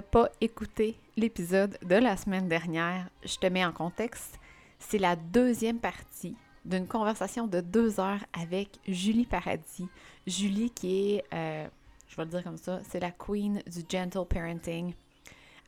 [0.00, 4.38] pas écouté l'épisode de la semaine dernière, je te mets en contexte.
[4.78, 9.88] C'est la deuxième partie d'une conversation de deux heures avec Julie Paradis.
[10.26, 11.68] Julie qui est, euh,
[12.08, 14.94] je vais le dire comme ça, c'est la queen du gentle parenting.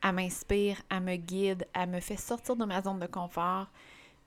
[0.03, 3.67] Elle m'inspire, elle me guide, elle me fait sortir de ma zone de confort,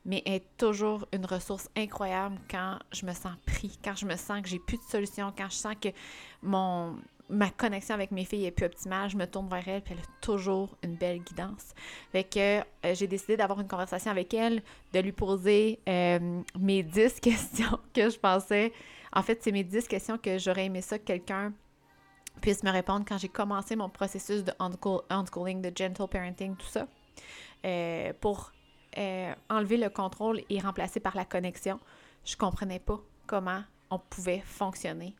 [0.05, 4.41] mais est toujours une ressource incroyable quand je me sens pris, quand je me sens
[4.41, 5.89] que j'ai plus de solution, quand je sens que
[6.41, 6.97] mon
[7.29, 10.03] ma connexion avec mes filles est plus optimale, je me tourne vers elle, puis elle
[10.03, 11.73] a toujours une belle guidance.
[12.11, 17.19] Fait euh, j'ai décidé d'avoir une conversation avec elle, de lui poser euh, mes 10
[17.21, 18.73] questions que je pensais.
[19.13, 21.53] En fait, c'est mes 10 questions que j'aurais aimé ça que quelqu'un
[22.41, 24.53] puisse me répondre quand j'ai commencé mon processus de
[25.09, 26.87] unschooling, de gentle parenting, tout ça,
[27.65, 28.51] euh, pour
[29.49, 31.79] enlever le contrôle et remplacer par la connexion.
[32.25, 35.15] Je comprenais pas comment on pouvait fonctionner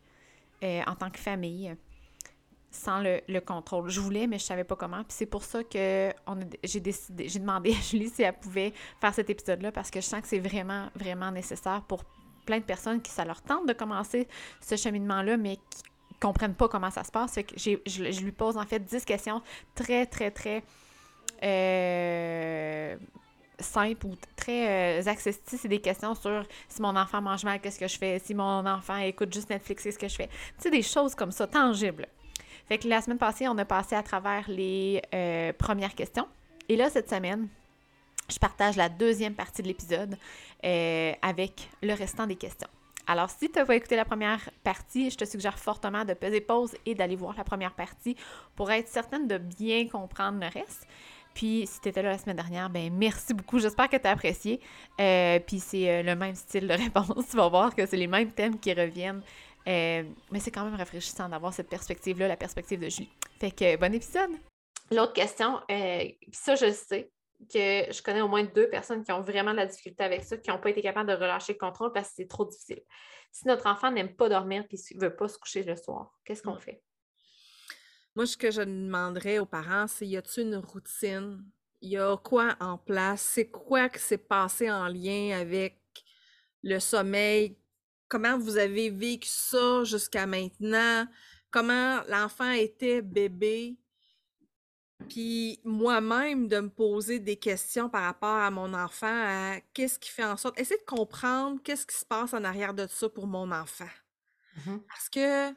[0.62, 1.74] en tant que famille
[2.72, 3.90] sans le, contrôle.
[3.90, 5.04] Je voulais, mais je savais pas comment.
[5.04, 6.14] Puis c'est pour ça que
[6.64, 10.06] j'ai décidé, j'ai demandé à Julie si elle pouvait faire cet épisode-là parce que je
[10.06, 12.04] sens que c'est vraiment, vraiment nécessaire pour
[12.46, 14.28] plein de personnes qui ça leur tente de commencer
[14.62, 15.84] ce cheminement-là, mais qui
[16.20, 17.34] comprennent pas comment ça se passe.
[17.34, 19.42] Fait que je, lui pose en fait 10 questions
[19.76, 20.64] très, très, très
[21.44, 22.98] euh,
[23.60, 25.46] simples ou très euh, accessibles.
[25.46, 28.20] C'est des questions sur si mon enfant mange mal, qu'est-ce que je fais?
[28.20, 30.28] Si mon enfant écoute juste Netflix, qu'est-ce que je fais?
[30.28, 32.08] Tu sais, des choses comme ça, tangibles.
[32.70, 36.28] Fait que la semaine passée, on a passé à travers les euh, premières questions.
[36.70, 37.48] Et là, cette semaine,
[38.32, 40.16] je partage la deuxième partie de l'épisode
[40.64, 42.68] euh, avec le restant des questions.
[43.08, 46.42] Alors, si tu n'as pas écouté la première partie, je te suggère fortement de peser
[46.42, 48.16] pause et d'aller voir la première partie
[48.56, 50.86] pour être certaine de bien comprendre le reste.
[51.34, 53.58] Puis, si tu étais là la semaine dernière, ben merci beaucoup.
[53.58, 54.60] J'espère que tu as apprécié.
[55.02, 57.30] Euh, puis, c'est le même style de réponse.
[57.32, 59.24] tu vas voir que c'est les mêmes thèmes qui reviennent
[59.68, 63.12] euh, mais c'est quand même rafraîchissant d'avoir cette perspective-là, la perspective de Julie.
[63.40, 64.32] Fait que bon épisode!
[64.92, 67.12] L'autre question, euh, ça je sais,
[67.48, 70.38] que je connais au moins deux personnes qui ont vraiment de la difficulté avec ça,
[70.38, 72.82] qui n'ont pas été capables de relâcher le contrôle parce que c'est trop difficile.
[73.32, 76.42] Si notre enfant n'aime pas dormir et ne veut pas se coucher le soir, qu'est-ce
[76.42, 76.82] qu'on fait?
[78.16, 81.46] Moi, ce que je demanderais aux parents, c'est y a-t-il une routine?
[81.82, 83.22] Il y a quoi en place?
[83.22, 85.80] C'est quoi qui s'est passé en lien avec
[86.64, 87.58] le sommeil
[88.10, 91.08] comment vous avez vécu ça jusqu'à maintenant,
[91.52, 93.78] comment l'enfant était bébé,
[95.08, 100.10] puis moi-même de me poser des questions par rapport à mon enfant, à qu'est-ce qui
[100.10, 103.28] fait en sorte, essayer de comprendre qu'est-ce qui se passe en arrière de ça pour
[103.28, 103.88] mon enfant.
[104.58, 105.56] Mmh Parce que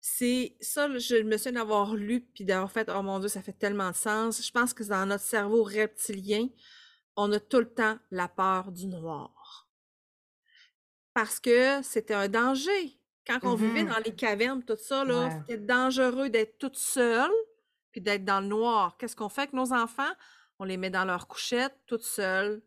[0.00, 3.52] c'est ça, je me souviens d'avoir lu puis d'avoir fait, oh mon Dieu, ça fait
[3.52, 4.44] tellement de sens.
[4.44, 6.48] Je pense que dans notre cerveau reptilien,
[7.16, 9.32] on a tout le temps la peur du noir
[11.14, 12.98] parce que c'était un danger.
[13.26, 17.32] Quand on vivait mmh dans les cavernes, tout ça, là, c'était dangereux d'être toute seule
[17.90, 18.96] puis d'être dans le noir.
[18.98, 20.12] Qu'est-ce qu'on fait avec nos enfants?
[20.58, 22.62] On les met dans leur couchette, toutes seules,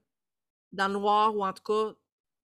[0.71, 1.95] dans le noir, ou en tout cas,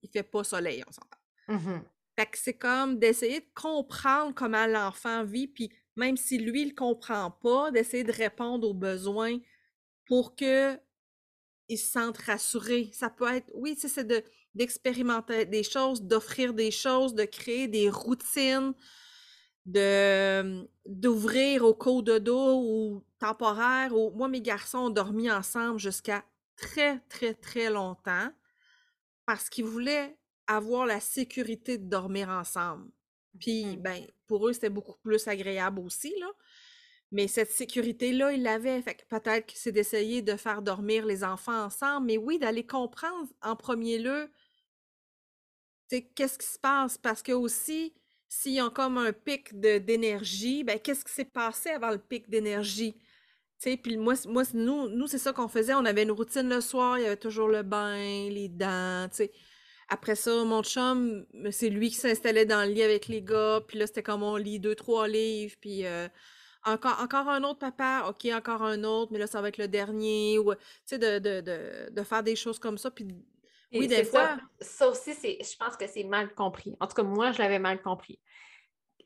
[0.03, 1.19] il fait pas soleil, on s'entend.
[1.49, 1.83] Mmh
[2.19, 6.75] fait que c'est comme d'essayer de comprendre comment l'enfant vit, puis même si lui, il
[6.75, 9.39] comprend pas, d'essayer de répondre aux besoins
[10.07, 10.79] pour que
[11.69, 12.91] il se sente rassuré.
[12.93, 14.23] Ça peut être, oui, c'est de
[14.55, 18.75] d'expérimenter des choses, d'offrir des choses, de créer des routines,
[19.67, 23.97] de d'ouvrir au cours de dos ou temporaire.
[23.97, 24.11] Ou...
[24.11, 26.25] Moi, mes garçons ont dormi ensemble jusqu'à
[26.57, 28.31] très, très, très longtemps
[29.27, 32.91] parce qu'ils voulaient avoir la sécurité de dormir ensemble.
[33.39, 33.77] Puis, mmh.
[33.77, 36.31] ben, pour eux, c'était beaucoup plus agréable aussi, là.
[37.13, 38.81] Mais cette sécurité-là, ils l'avaient.
[38.81, 43.29] Fait peut-être que c'est d'essayer de faire dormir les enfants ensemble, mais oui, d'aller comprendre
[43.43, 44.31] en premier lieu
[46.01, 46.99] qu'est-ce qui se passe?
[46.99, 47.93] Parce que aussi,
[48.29, 52.97] s'ils ont comme un pic d'énergie, ben qu'est-ce qui s'est passé avant le pic d'énergie?
[53.61, 55.75] Puis moi, moi nous, nous c'est ça qu'on faisait.
[55.75, 59.09] On avait une routine le soir, il y avait toujours le bain, les dents.
[59.89, 63.61] Après ça, mon chum, c'est lui qui s'installait dans le lit avec les gars.
[63.67, 65.55] Puis là, c'était comme on lit deux, trois livres.
[65.61, 66.09] Puis euh,
[66.65, 69.69] encore, encore un autre papa, ok, encore un autre, mais là, ça va être le
[69.69, 70.39] dernier.
[70.39, 72.91] Ou, tu sais, de, de, de, de, faire des choses comme ça.
[72.91, 73.07] Puis
[73.73, 74.39] oui, des fois.
[74.61, 76.77] Ça, aussi, je pense que c'est mal compris.
[76.81, 78.21] En tout cas, moi, je l'avais mal compris.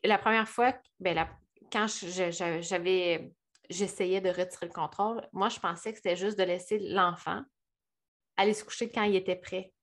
[0.03, 1.27] La première fois, ben,
[1.71, 3.31] quand j'avais
[3.69, 7.43] j'essayais de retirer le contrôle, moi, je pensais que c'était juste de laisser l'enfant
[8.37, 9.73] aller se coucher quand il était prêt,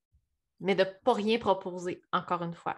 [0.60, 2.76] mais de ne pas rien proposer, encore une fois.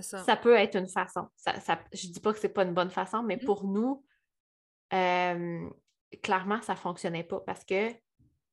[0.00, 0.36] Ça.
[0.36, 1.28] peut être une façon.
[1.36, 1.52] Ça,
[1.92, 3.44] je ne dis pas que ce n'est pas une bonne façon, mais mm-hmm.
[3.44, 4.04] pour nous,
[4.94, 5.68] euh,
[6.22, 7.90] clairement, ça ne fonctionnait pas parce que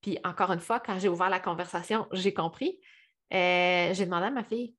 [0.02, 2.80] puis encore une fois, quand j'ai ouvert la conversation, j'ai compris.
[3.34, 4.76] Euh, j'ai demandé à ma fille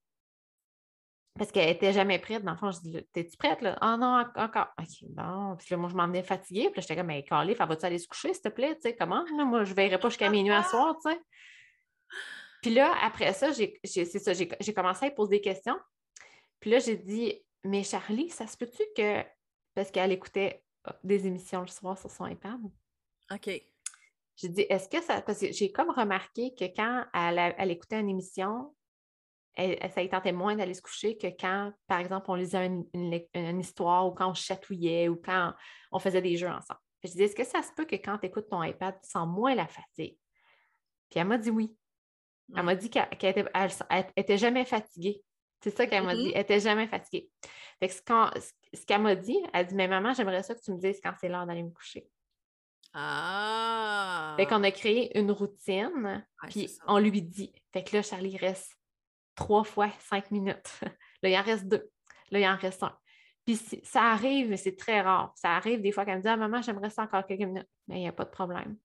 [1.37, 2.43] parce qu'elle n'était jamais prête.
[2.43, 3.77] Dans le fond, je dis, t'es-tu prête, là?
[3.81, 4.67] Ah non, encore.
[4.79, 5.55] OK, bon.
[5.57, 6.69] Puis là, moi, je m'en venais fatiguée.
[6.69, 8.75] Puis là, j'étais comme, mais Calif, vas-tu aller se coucher, s'il te plaît?
[8.75, 9.23] Tu sais, comment?
[9.45, 11.19] moi, je ne verrai pas jusqu'à minuit à soir, tu sais.
[12.61, 15.79] Puis là, après ça, j'ai, c'est ça, j'ai, commencé à lui poser des questions.
[16.59, 19.23] Puis là, j'ai dit, mais Charlie, ça se peut-tu que.
[19.73, 20.63] Parce qu'elle écoutait
[21.03, 22.59] des émissions le soir sur son iPad.
[23.31, 23.70] OK.
[24.37, 25.21] J'ai dit, est-ce que ça.
[25.21, 28.73] Parce que j'ai comme remarqué que quand elle, elle écoutait une émission,
[29.57, 34.07] ça y tentait moins d'aller se coucher que quand, par exemple, on lisait une, histoire
[34.07, 35.53] ou quand on chatouillait ou quand
[35.91, 36.79] on faisait des jeux ensemble.
[37.03, 39.27] je disais, est-ce que ça se peut que quand tu écoutes ton iPad, tu sens
[39.27, 40.17] moins la fatigue?
[41.09, 41.75] Puis elle m'a dit oui.
[42.55, 43.07] Elle m'a dit qu'elle
[44.17, 45.23] n'était jamais fatiguée.
[45.63, 46.27] C'est ça qu'elle m'a dit.
[46.27, 46.31] Mm-hmm.
[46.33, 47.29] Elle n'était jamais fatiguée.
[47.79, 50.77] Fait que ce, qu'elle m'a dit, elle dit Mais maman, j'aimerais ça que tu me
[50.77, 52.07] dises quand c'est l'heure d'aller me coucher.
[52.93, 54.33] Ah!
[54.37, 57.53] Fait qu'on a créé une routine, puis on lui dit.
[57.71, 58.77] Fait que là, Charlie reste
[59.35, 60.79] trois fois cinq minutes.
[61.23, 61.89] là, il en reste deux.
[62.31, 62.97] Là, il en reste un.
[63.45, 65.33] Puis ça arrive, mais c'est très rare.
[65.35, 67.69] Ça arrive des fois qu'elle me dit Ah, maman, j'aimerais ça encore quelques minutes.
[67.87, 68.77] Mais il n'y a pas de problème.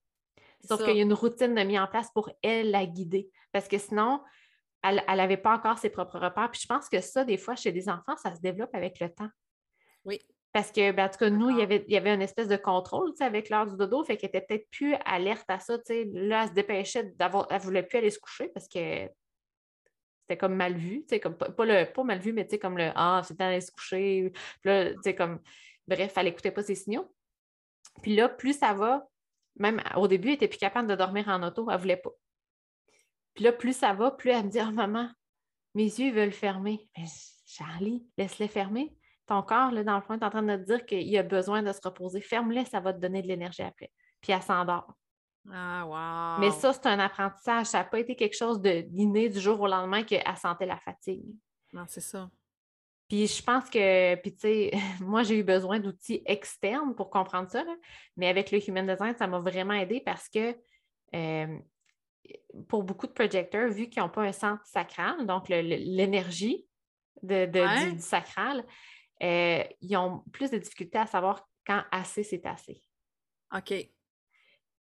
[0.64, 3.30] Sauf qu'il y a une routine de mise en place pour elle la guider.
[3.52, 4.22] Parce que sinon,
[4.82, 6.50] elle n'avait pas encore ses propres repères.
[6.50, 9.12] Puis je pense que ça, des fois, chez des enfants, ça se développe avec le
[9.12, 9.30] temps.
[10.04, 10.20] Oui.
[10.56, 12.48] Parce que, ben, en tout cas, nous, il y avait, il y avait une espèce
[12.48, 15.76] de contrôle avec l'heure du dodo, fait qu'elle était peut-être plus alerte à ça.
[15.86, 17.46] Là, elle se dépêchait d'avoir.
[17.50, 19.06] Elle ne voulait plus aller se coucher parce que
[20.22, 23.34] c'était comme mal vu, comme pas, le, pas mal vu, mais comme le Ah, c'est
[23.34, 24.32] temps d'aller se coucher.
[24.62, 25.40] Puis là, comme
[25.86, 27.14] bref, elle n'écoutait pas ses signaux.
[28.00, 29.06] Puis là, plus ça va,
[29.56, 32.12] même au début, elle n'était plus capable de dormir en auto, elle ne voulait pas.
[33.34, 35.10] Puis là, plus ça va, plus elle me dit Oh maman,
[35.74, 36.88] mes yeux veulent fermer.
[36.96, 37.04] Mais
[37.44, 38.96] Charlie, laisse-les fermer.
[39.26, 41.62] Ton corps, là, dans le fond, est en train de te dire qu'il a besoin
[41.62, 42.20] de se reposer.
[42.20, 43.90] Ferme-les, ça va te donner de l'énergie après.
[44.20, 44.94] Puis elle s'endort.
[45.52, 47.66] Ah, Mais ça, c'est un apprentissage.
[47.66, 50.78] Ça n'a pas été quelque chose de d'inné du jour au lendemain qu'elle sentait la
[50.78, 51.24] fatigue.
[51.72, 52.28] Non, c'est ça.
[53.08, 54.70] Puis je pense que, puis tu sais,
[55.00, 57.64] moi, j'ai eu besoin d'outils externes pour comprendre ça,
[58.16, 60.56] mais avec le Human Design, ça m'a vraiment aidé parce que
[61.14, 61.58] euh,
[62.68, 66.66] pour beaucoup de projecteurs, vu qu'ils n'ont pas un centre sacral, donc l'énergie
[67.22, 68.64] de, du, sacral,
[69.22, 72.82] euh, ils ont plus de difficultés à savoir quand assez c'est assez.
[73.54, 73.72] OK.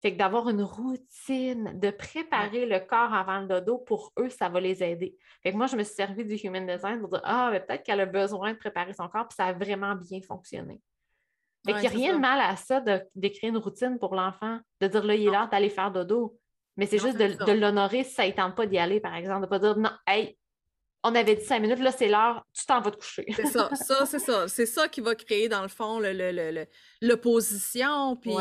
[0.02, 4.48] Fait que d'avoir une routine, de préparer le corps avant le dodo, pour eux, ça
[4.48, 5.16] va les aider.
[5.44, 8.00] Fait que moi, je me suis servi du Human Design pour dire Ah, peut-être qu'elle
[8.00, 10.80] a besoin de préparer son corps, puis ça a vraiment bien fonctionné.
[11.64, 12.82] Fait qu'il n'y a rien de mal à ça
[13.14, 16.36] d'écrire une routine pour l'enfant, de dire là, il est l'heure d'aller faire dodo.
[16.76, 19.46] Mais c'est juste de, l'honorer si ça ne tente pas d'y aller, par exemple, de
[19.46, 20.36] ne pas dire non, hey,
[21.04, 23.26] on avait dit cinq minutes, là, c'est l'heure, tu t'en vas te coucher.
[23.34, 24.48] c'est ça, ça, c'est ça.
[24.48, 26.00] C'est ça qui va créer, dans le fond,
[27.00, 28.34] l'opposition, puis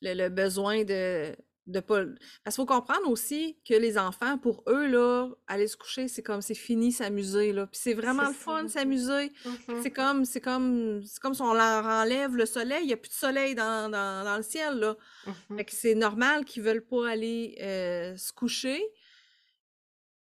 [0.00, 1.34] le, besoin de,
[1.66, 2.04] de pas.
[2.44, 6.22] Parce qu'il faut comprendre aussi que les enfants, pour eux, là, aller se coucher, c'est
[6.22, 7.52] comme c'est fini s'amuser.
[7.52, 7.66] Là.
[7.66, 9.32] Puis c'est vraiment le fun s'amuser.
[9.44, 9.82] Mm-hmm.
[9.82, 12.96] C'est comme c'est comme c'est comme si on leur enlève le soleil, il n'y a
[12.96, 14.78] plus de soleil dans, le ciel.
[14.78, 14.96] Là.
[15.26, 15.56] Mm-hmm.
[15.56, 18.82] Fait que c'est normal qu'ils ne veulent pas aller euh, se coucher.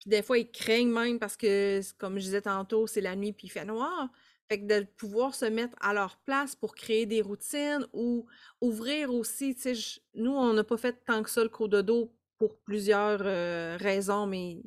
[0.03, 3.31] Puis des fois, ils craignent même parce que, comme je disais tantôt, c'est la nuit
[3.31, 4.09] puis il fait noir.
[4.49, 8.25] Fait que de pouvoir se mettre à leur place pour créer des routines ou
[8.59, 11.81] ouvrir aussi, tu sais, nous, on n'a pas fait tant que ça le cours de
[11.81, 14.57] dos pour plusieurs euh, raisons, mais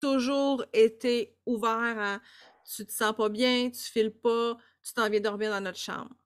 [0.00, 2.20] toujours été ouvert à
[2.74, 6.16] tu te sens pas bien, tu files pas, tu t'en viens dormir dans notre chambre.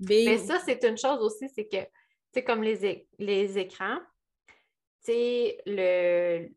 [0.00, 1.88] Mais ça, c'est une chose aussi, c'est que,
[2.34, 3.98] tu comme les, les écrans,
[5.02, 6.50] tu sais, le,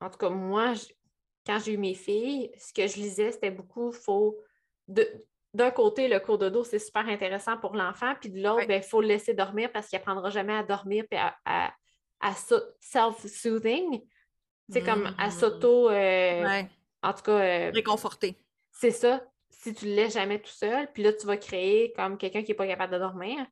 [0.00, 0.74] en tout cas, moi,
[1.46, 4.38] quand j'ai eu mes filles, ce que je lisais, c'était beaucoup, faut
[5.56, 8.68] d'un côté, le cours de dos, c'est super intéressant pour l'enfant, puis de l'autre, il
[8.68, 11.72] ben, faut le laisser dormir parce qu'il n'apprendra jamais à dormir puis à,
[12.80, 14.02] self-soothing.
[14.68, 15.30] C'est comme à mmh.
[15.30, 15.90] s'auto.
[15.90, 16.62] Euh,
[17.02, 17.38] en tout cas.
[17.38, 18.36] Euh, Réconforter.
[18.72, 19.24] C'est ça.
[19.48, 22.42] Si tu ne le laisses jamais tout seul, puis là, tu vas créer comme quelqu'un
[22.42, 23.46] qui n'est pas capable de dormir.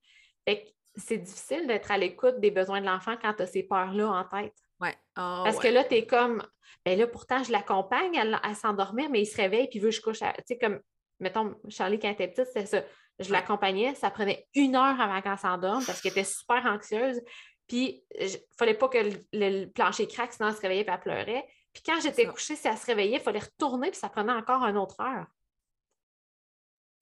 [0.96, 4.24] c'est difficile d'être à l'écoute des besoins de l'enfant quand tu as ces peurs-là en
[4.24, 4.54] tête.
[4.84, 4.94] Ouais.
[5.16, 6.42] Ah, parce que là, tu es comme,
[6.84, 10.02] ben là, pourtant, je l'accompagne à, s'endormir, mais il se réveille puis veut que je
[10.02, 10.18] couche.
[10.18, 10.80] Tu sais, comme,
[11.20, 12.82] mettons, Charlie, quand elle était petite, c'était ça.
[13.20, 17.20] Je l'accompagnais, ça prenait une heure avant qu'elle s'endorme parce qu'elle était super anxieuse.
[17.68, 18.98] Puis, il fallait pas que
[19.32, 21.46] le, plancher craque, sinon elle se réveillait et elle pleurait.
[21.72, 24.64] Puis, quand j'étais couchée, si elle se réveillait, il fallait retourner, puis ça prenait encore
[24.66, 25.26] une autre heure.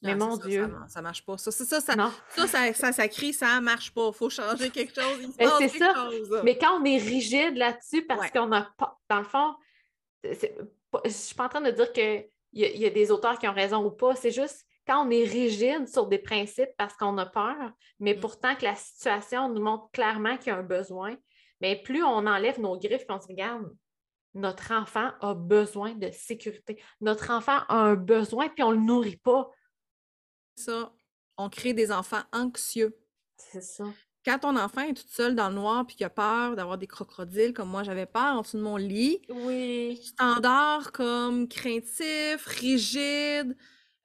[0.03, 0.69] Mais mon Dieu.
[0.89, 1.39] Ça, ne marche pas.
[1.39, 4.09] Ça, ça, ça, ça, ça, ça, crie, ça marche pas.
[4.09, 5.37] Il faut changer quelque chose.
[5.39, 6.11] Ben, c'est ça.
[6.43, 8.99] Mais quand on est rigide là-dessus, parce qu'on n'a pas.
[9.09, 9.55] Dans le fond,
[10.25, 10.47] je
[11.05, 13.55] ne suis pas en train de dire qu'il y, y, a des auteurs qui ont
[13.55, 14.15] raison ou pas.
[14.17, 18.21] C'est juste quand on est rigide sur des principes parce qu'on a peur, mais mm.
[18.21, 21.17] pourtant que la situation nous montre clairement qu'il y a un besoin,
[21.61, 23.71] mais plus on enlève nos griffes et on se regarde,
[24.35, 26.83] notre enfant a besoin de sécurité.
[27.01, 29.51] Notre enfant a un besoin, puis on ne le nourrit pas.
[30.65, 30.93] Ça,
[31.37, 32.97] on crée des enfants anxieux.
[33.37, 33.85] C'est ça.
[34.25, 36.87] Quand ton enfant est tout seul dans le noir puis qu'il a peur d'avoir des
[36.87, 40.01] crocodiles, comme moi j'avais peur en dessous de mon lit, Oui.
[40.05, 43.57] tu t'endors comme craintif, rigide.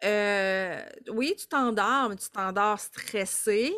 [0.03, 3.75] Euh, oui, tu t'endors, mais tu t'endors stressé.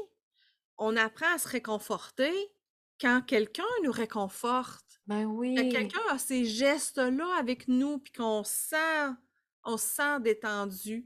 [0.78, 2.32] On apprend à se réconforter
[3.02, 4.86] quand quelqu'un nous réconforte.
[5.08, 5.70] Ben Quand oui.
[5.70, 9.10] quelqu'un a ces gestes-là avec nous, puis qu'on sent,
[9.66, 11.06] on se sent détendu.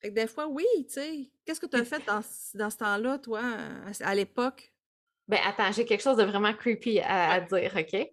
[0.00, 1.30] Fait que des fois, oui, tu sais.
[1.44, 4.72] Qu'est-ce que tu as fait dans, ce- dans ce temps-là, toi, à, à l'époque?
[5.28, 8.08] Ben attends, j'ai quelque chose de vraiment creepy à, à dire, OK?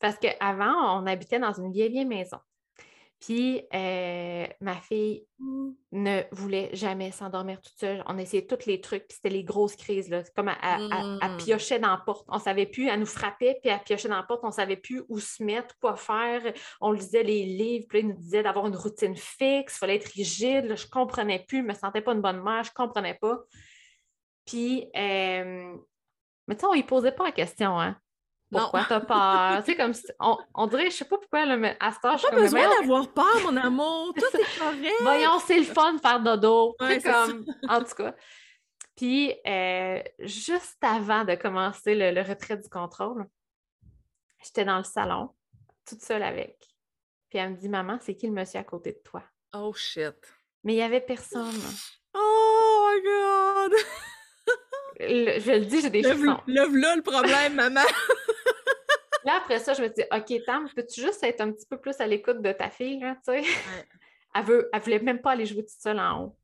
[0.00, 2.38] Parce qu'avant, on habitait dans une vieille, vieille maison.
[3.24, 5.24] Puis, euh, ma fille
[5.92, 8.02] ne voulait jamais s'endormir toute seule.
[8.08, 10.24] On essayait tous les trucs, puis c'était les grosses crises, là.
[10.24, 11.36] C'est Comme elle, elle- elle- elle Mm.
[11.36, 12.26] piochait dans la porte.
[12.28, 14.40] On savait plus, elle nous frappait, puis elle piochait dans la porte.
[14.42, 16.42] On savait plus où se mettre, quoi faire.
[16.80, 19.96] On lisait les livres, puis là, il nous disait d'avoir une routine fixe, il fallait
[19.96, 20.64] être rigide.
[20.64, 23.38] Là, je comprenais plus, je me sentais pas une bonne mère, je comprenais pas.
[24.44, 25.76] Puis, euh,
[26.48, 27.96] mais tu sais, on y posait pas la question, hein.
[28.52, 28.60] Non.
[28.60, 29.64] Pourquoi t'as peur?
[29.64, 32.06] tu sais, comme si- on, on dirait, je sais pas pourquoi, là, mais à ce
[32.06, 34.12] âge, je suis Pas comme, besoin voyons, d'avoir peur, mon amour.
[34.18, 34.94] Tout est correct.
[35.00, 36.76] Voyons, c'est le fun de faire dodo.
[36.78, 37.26] Tu sais, Ouais, c'est ça.
[37.26, 38.14] comme, en tout cas.
[38.94, 43.26] Puis, euh, juste avant de commencer le, le retrait du contrôle,
[44.44, 45.30] j'étais dans le salon,
[45.88, 46.58] toute seule avec.
[47.30, 49.22] Puis elle me dit, Maman, c'est qui le monsieur à côté de toi?
[49.54, 50.12] Oh shit.
[50.62, 51.58] Mais il n'y avait personne.
[52.14, 53.72] Oh my god!
[55.00, 56.40] Le- je le dis, j'ai des Lève frissons.
[56.46, 57.80] lève là le problème, maman.
[59.24, 62.00] Là, après ça, je me dis, OK, Tam, peux-tu juste être un petit peu plus
[62.00, 63.42] à l'écoute de ta fille, là, tu sais?
[64.34, 66.36] Elle, veut, elle voulait même pas aller jouer toute seule en haut.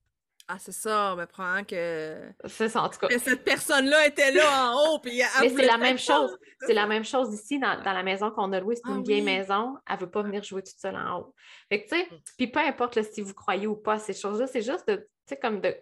[0.51, 2.33] Ah, c'est ça, mais probablement que...
[2.47, 3.09] C'est ça, en tout cas.
[3.09, 6.39] que cette personne-là était là en haut, puis elle Mais c'est la même chose.
[6.67, 8.77] C'est la même chose ici dans, dans la maison qu'on a louée.
[8.77, 9.77] C'est Ah une vieille maison.
[9.87, 11.35] Elle ne veut pas venir jouer toute seule en haut.
[11.71, 12.09] Fait que, tu sais,
[12.39, 14.97] puis peu importe là, si vous croyez ou pas à ces choses-là, c'est juste de,
[14.97, 15.77] tu sais, comme de.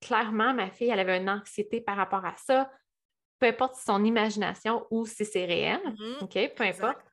[0.00, 2.70] Clairement, ma fille, elle avait une anxiété par rapport à ça.
[3.38, 5.80] Peu importe si c'est son imagination ou si c'est réel.
[5.84, 6.16] Mhm.
[6.22, 6.32] OK?
[6.56, 6.84] Peu Exact.
[6.84, 7.06] importe.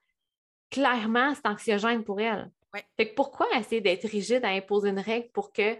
[0.69, 2.51] Clairement, c'est anxiogène pour elle.
[2.73, 2.83] Ouais.
[2.97, 5.77] Fait que pourquoi essayer d'être rigide à imposer une règle pour que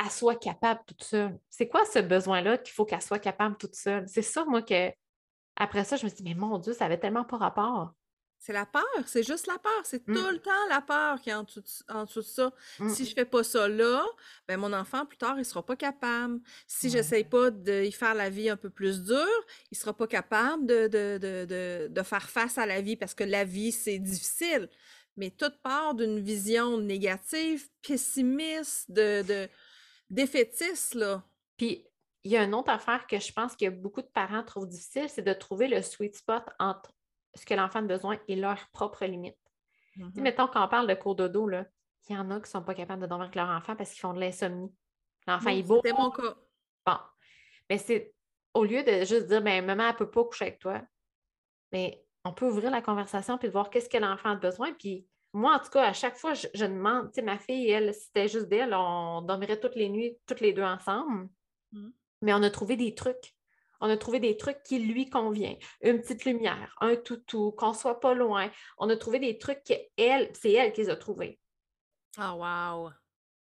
[0.00, 1.38] elle soit capable toute seule?
[1.50, 4.06] C'est quoi ce besoin-là qu'il faut qu'elle soit capable toute seule?
[4.06, 4.92] C'est ça, moi, que
[5.56, 7.92] après ça, je me suis dit, mais mon Dieu, ça avait tellement pas rapport.
[8.40, 9.80] C'est la peur, c'est juste la peur.
[9.84, 10.14] C'est Mm.
[10.14, 12.52] tout le temps la peur qui est en dessous de, en dessous de ça.
[12.78, 12.88] Mm.
[12.88, 14.04] Si je fais pas ça là,
[14.46, 16.40] ben mon enfant, plus tard, il sera pas capable.
[16.66, 16.92] Si Ouais.
[16.92, 20.66] j'essaye pas de y faire la vie un peu plus dure, il sera pas capable
[20.66, 23.98] de, de, de, de, de faire face à la vie parce que la vie, c'est
[23.98, 24.68] difficile.
[25.16, 29.48] Mais toute part d'une vision négative, pessimiste, de, de
[30.10, 31.22] défaitiste, là.
[31.56, 31.84] Puis,
[32.24, 35.08] il y a une autre affaire que je pense que beaucoup de parents trouvent difficile,
[35.08, 36.92] c'est de trouver le sweet spot entre
[37.34, 39.36] ce que l'enfant a besoin et leurs propres limites.
[39.96, 40.22] Sais, Mhm.
[40.22, 41.66] mettons, quand on parle de cours de dos, là,
[42.08, 43.90] il y en a qui ne sont pas capables de dormir avec leur enfant parce
[43.90, 44.72] qu'ils font de l'insomnie.
[45.26, 45.80] L'enfant est beau.
[45.84, 46.34] C'était mon cas.
[46.86, 46.96] Bon.
[47.68, 48.14] Mais c'est
[48.54, 50.82] au lieu de juste dire, ben, maman, elle ne peut pas coucher avec toi,
[51.72, 54.72] mais on peut ouvrir la conversation puis voir qu'est-ce que l'enfant a besoin.
[54.74, 57.68] Puis moi, en tout cas, à chaque fois, je, je demande, tu sais, ma fille,
[57.68, 61.28] elle, si c'était juste d'elle, on dormirait toutes les nuits, toutes les deux ensemble.
[61.72, 61.92] Mhm.
[62.22, 63.34] Mais on a trouvé des trucs.
[63.80, 65.58] On a trouvé des trucs qui lui conviennent.
[65.82, 68.50] Une petite lumière, un toutou, qu'on soit pas loin.
[68.78, 71.38] On a trouvé des trucs qu'elle, c'est elle qui les a trouvés.
[72.16, 72.90] Ah, wow.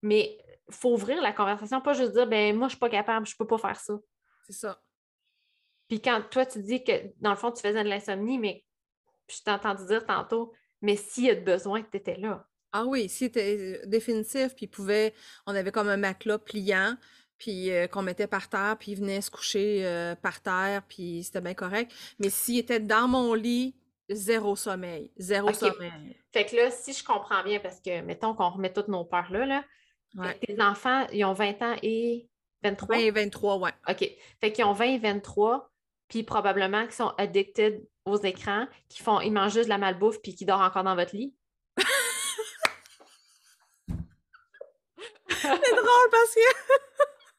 [0.04, 3.26] Mais il faut ouvrir la conversation, pas juste dire, ben moi, je suis pas capable,
[3.26, 3.98] je peux pas faire ça.
[4.46, 4.82] C'est ça.
[5.88, 8.64] Puis quand toi, tu dis que dans le fond, tu faisais de l'insomnie, mais
[9.30, 12.46] je t'ai entendu dire tantôt, mais s'il y a de besoin, tu étais là.
[12.74, 15.14] Ah oui, c'était définitif, puis pouvait,
[15.46, 16.96] on avait comme un matelas pliant,
[17.38, 21.24] puis euh, qu'on mettait par terre, puis il venait se coucher euh, par terre, puis
[21.24, 21.92] c'était bien correct.
[22.20, 23.76] Mais s'il était dans mon lit,
[24.10, 26.18] zéro sommeil, zéro sommeil.
[26.34, 29.32] Fait que là, si je comprends bien, parce que mettons qu'on remet toutes nos peurs
[29.32, 29.64] là, là
[30.16, 30.34] Ouais.
[30.40, 32.30] tes enfants, ils ont 20 ans et
[32.64, 32.96] 23?
[32.96, 33.72] 20 et 23, ouais.
[33.90, 34.10] OK.
[34.40, 35.70] Fait qu'ils ont 20 et 23,
[36.08, 40.22] puis probablement qu'ils sont addicted aux écrans, qui font, ils mangent juste de la malbouffe,
[40.22, 41.36] puis qui dorment encore dans votre lit.
[45.30, 46.40] C'est drôle parce que,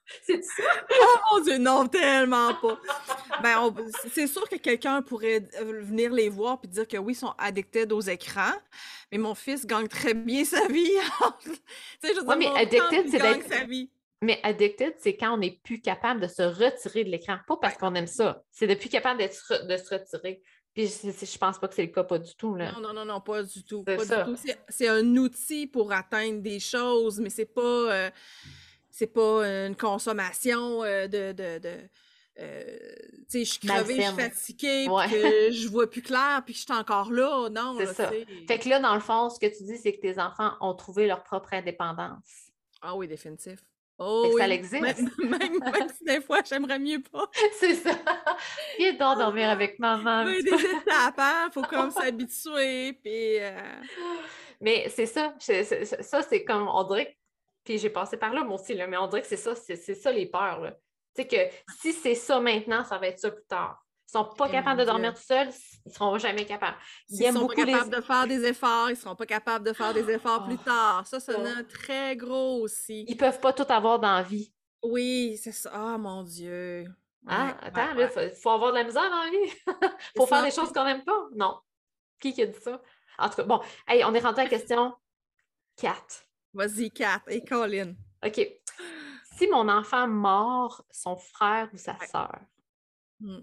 [0.23, 0.63] C'est ça?
[1.01, 2.79] oh mon Dieu, non, tellement pas.
[3.43, 3.75] Ben,
[4.13, 7.35] c'est sûr que quelqu'un pourrait euh, venir les voir puis dire que oui, ils sont
[7.39, 8.55] addicted aux écrans,
[9.13, 10.91] mais mon fils gagne très bien sa vie.
[11.45, 11.51] tu
[12.01, 13.91] sais, je veux Ouais, dire, mais addicted, c'est gagne d'être- sa vie.
[14.21, 17.37] Mais addicted, c'est quand on n'est plus capable de se retirer de l'écran.
[17.47, 18.43] Pas parce qu'on aime ça.
[18.51, 20.43] C'est de plus capable de se retirer.
[20.75, 22.57] Puis je, je- pense pas que c'est le cas, pas du tout.
[22.57, 22.73] Là.
[22.73, 23.85] Non, non, non, non, pas du tout.
[23.87, 24.23] C'est Pas ça.
[24.25, 24.37] du tout.
[24.45, 28.11] C'est- C'est un outil pour atteindre des choses, mais c'est pas, euh,
[28.99, 31.77] c'est pas une consommation euh, de, de, de,
[32.41, 32.63] euh,
[33.31, 35.09] tu sais, je suis crevée, je suis fatiguée, puis Ouais.
[35.09, 37.49] que je vois plus clair, puis que je suis encore là.
[37.49, 38.11] Non, C'est ça.
[38.49, 40.75] Fait que là, dans le fond, ce que tu dis, c'est que tes enfants ont
[40.75, 42.51] trouvé leur propre indépendance.
[42.83, 43.61] Ah oui, définitif.
[44.01, 44.53] Oh que ça oui.
[44.53, 44.83] existe.
[44.83, 47.29] Même, même, même si des fois, j'aimerais mieux pas.
[47.59, 47.91] c'est ça.
[48.79, 50.25] Viens donc dormir avec maman.
[50.25, 51.51] Oui, des étapes, hein?
[51.53, 53.39] Faut comme s'habituer, puis...
[53.41, 53.81] euh,
[54.61, 55.35] Mais c'est ça.
[55.41, 57.19] ça, c'est comme, on dirait, que-
[57.69, 59.77] puis j'ai passé par là, moi aussi, là, mais on dirait que c'est ça, c'est
[59.77, 60.61] c'est ça les peurs.
[60.61, 60.71] là.
[61.15, 61.37] Tu sais que
[61.83, 63.85] si c'est ça maintenant, ça va être ça plus tard.
[64.09, 65.51] Ils sont pas Eh capables de dormir tout seuls,
[65.85, 66.79] ils seront jamais capables.
[67.11, 67.73] Ils aiment sont pas les...
[67.73, 70.65] capables de faire des efforts, ils seront pas capables de faire des efforts plus Oh.
[70.65, 71.07] tard.
[71.07, 71.45] Ça, c'est Oh.
[71.45, 73.05] un très gros aussi.
[73.07, 74.51] Ils peuvent pas tout avoir dans la vie.
[74.83, 75.71] Oui, c'est ça.
[75.75, 76.87] Ah, mon Dieu.
[77.27, 78.31] Ah, Ouais, attends, ouais, ouais.
[78.31, 79.53] faut, faut avoir de la misère dans la vie.
[80.17, 81.27] faut faire des choses qu'on n'aime pas?
[81.35, 81.59] Non.
[82.19, 82.81] Qui qui a dit ça?
[83.19, 84.95] En tout cas, bon, hey, on est rentré à la question
[85.77, 86.25] 4.
[86.55, 87.95] Vas-y, Kat et Colin.
[88.25, 88.41] OK.
[89.37, 92.07] Si mon enfant mord son frère ou sa Ouais.
[92.07, 92.39] sœur,
[93.21, 93.41] Hmm.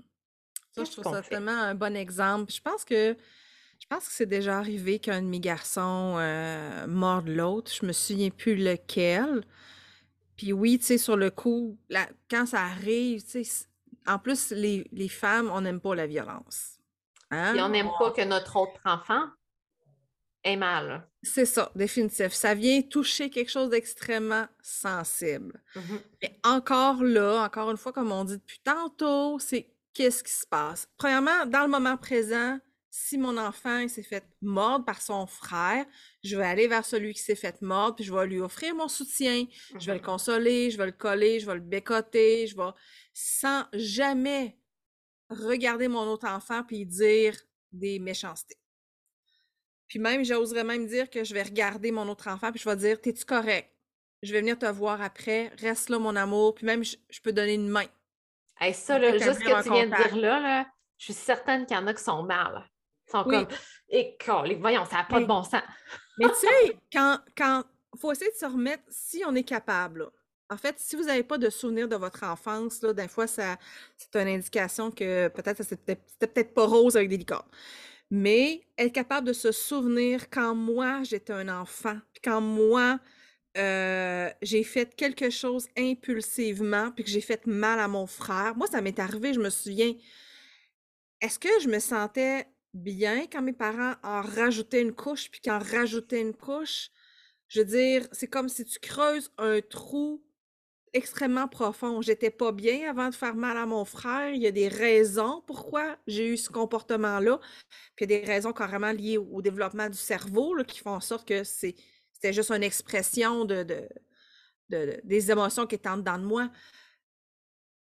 [0.71, 1.29] Ça, je trouve ça fait?
[1.31, 2.51] tellement un bon exemple.
[2.51, 3.15] Je pense que
[3.79, 7.71] je pense que c'est déjà arrivé qu'un de mes garçons euh, morde l'autre.
[7.73, 9.43] Je me souviens plus lequel.
[10.37, 13.65] Puis oui, tu sais, sur le coup, la- quand ça arrive, tu sais,
[14.07, 16.77] en plus, les, les femmes, on n'aime pas la violence.
[17.31, 17.55] Hein?
[17.55, 19.25] et on n'aime pas que notre autre enfant
[21.23, 22.33] C'est ça, définitif.
[22.33, 25.61] Ça vient toucher quelque chose d'extrêmement sensible.
[25.75, 25.99] Mhm.
[26.21, 30.45] Mais encore là, encore une fois, comme on dit depuis tantôt, c'est qu'est-ce qui se
[30.45, 30.87] passe?
[30.97, 32.59] Premièrement, dans le moment présent,
[32.91, 35.85] si mon enfant s'est fait mordre par son frère,
[36.23, 38.87] je vais aller vers celui qui s'est fait mordre, puis je vais lui offrir mon
[38.87, 39.45] soutien,
[39.77, 40.05] je vais le Mhm.
[40.05, 42.69] consoler, je vais le coller, je vais le bécoter, je vais
[43.13, 44.57] sans jamais
[45.29, 47.35] regarder mon autre enfant puis dire
[47.71, 48.55] des méchancetés.
[49.87, 52.75] Puis même, j'oserais même dire que je vais regarder mon autre enfant puis je vais
[52.75, 53.69] dire T'es-tu correct?
[54.23, 57.31] Je vais venir te voir après, reste là, mon amour, puis même, je, je peux
[57.31, 57.85] donner une main.
[58.59, 60.67] Hey, ça, là, juste ce que tu viens de dire là, là,
[60.97, 62.65] je suis certaine qu'il y en a qui sont mal.
[63.07, 63.45] Ils sont Oui.
[64.25, 65.61] comme, et voyons, ça n'a pas de bon sens.
[66.17, 67.63] Mais tu sais, quand, quand
[67.99, 70.09] faut essayer de se remettre, si on est capable, là.
[70.47, 73.57] En fait, si vous n'avez pas de souvenir de votre enfance, là, des fois, ça,
[73.97, 77.47] c'est une indication que peut-être ça c'était peut-être pas rose avec des licornes.
[78.11, 82.99] Mais être capable de se souvenir quand moi, j'étais un enfant, puis quand moi,
[83.57, 88.55] euh, j'ai fait quelque chose impulsivement, puis que j'ai fait mal à mon frère.
[88.57, 89.93] Moi, ça m'est arrivé, je me souviens.
[91.21, 95.59] Est-ce que je me sentais bien quand mes parents en rajoutaient une couche, puis qu'en
[95.59, 96.89] rajoutaient une couche?
[97.47, 100.23] Je veux dire, c'est comme si tu creuses un trou
[100.95, 102.01] extrêmement profond.
[102.01, 104.33] J'étais pas bien avant de faire mal à mon frère.
[104.33, 107.39] Il y a des raisons pourquoi j'ai eu ce comportement-là.
[107.95, 110.79] Puis il y a des raisons carrément liées au au développement du cerveau là, qui
[110.79, 111.75] font en sorte que c'est,
[112.13, 113.89] c'était juste une expression de, de-
[114.69, 116.51] de- de- des émotions qui étaient en dedans de moi.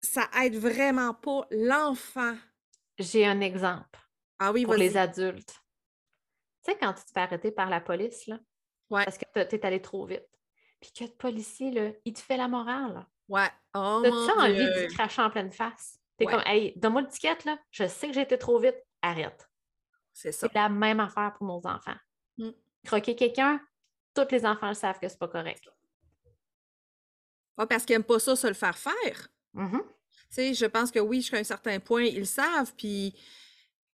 [0.01, 2.35] Ça aide vraiment pas l'enfant.
[2.99, 3.99] J'ai un exemple
[4.39, 4.79] Ah oui, pour vas-y.
[4.79, 5.55] les adultes.
[6.63, 8.39] Tu sais, quand tu te fais arrêter par la police, là,
[8.89, 10.27] Ouais, parce que tu es allé trop vite,
[10.79, 13.05] puis que le policier, là, il te fait la morale.
[13.29, 13.49] ouais.
[13.73, 14.87] Oh T'as-tu envie Dieu.
[14.87, 15.99] de cracher en pleine face?
[16.17, 16.31] T'es Ouais.
[16.33, 17.59] comme, hey, donne-moi le ticket, là.
[17.69, 18.75] Je sais que j'ai été trop vite.
[19.03, 19.47] Arrête.
[20.13, 20.47] C'est ça.
[20.47, 21.95] C'est la même affaire pour nos enfants.
[22.37, 22.49] Mm.
[22.85, 23.61] Croquer quelqu'un,
[24.15, 25.69] tous les enfants le savent que c'est pas correct.
[27.55, 29.27] Pas parce qu'ils n'aiment pas ça, se le faire faire.
[29.53, 29.81] Mhm.
[29.83, 33.13] Tu sais, je pense que oui, jusqu'à un certain point, ils le savent, puis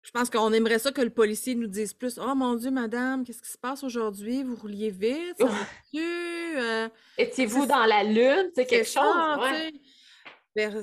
[0.03, 2.19] je pense qu'on aimerait ça que le policier nous dise plus.
[2.19, 4.43] Oh mon Dieu, madame, qu'est-ce qui se passe aujourd'hui?
[4.43, 5.51] Vous rouliez vite, ça?
[5.95, 8.51] Euh, Étiez-vous dans la lune?
[8.55, 8.95] C'est quelque chose.
[8.95, 9.73] ça, ouais.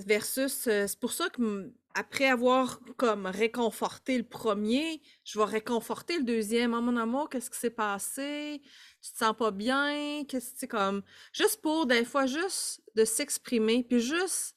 [0.06, 6.18] versus, euh, c'est pour ça que après avoir comme réconforté le premier, je vais réconforter
[6.18, 6.76] le deuxième.
[6.76, 8.62] Oh mon amour, qu'est-ce qui s'est passé?
[9.02, 10.24] Tu te sens pas bien?
[10.28, 11.02] Qu'est-ce que c'est comme.
[11.34, 14.56] Juste pour, des fois, juste de s'exprimer, puis juste.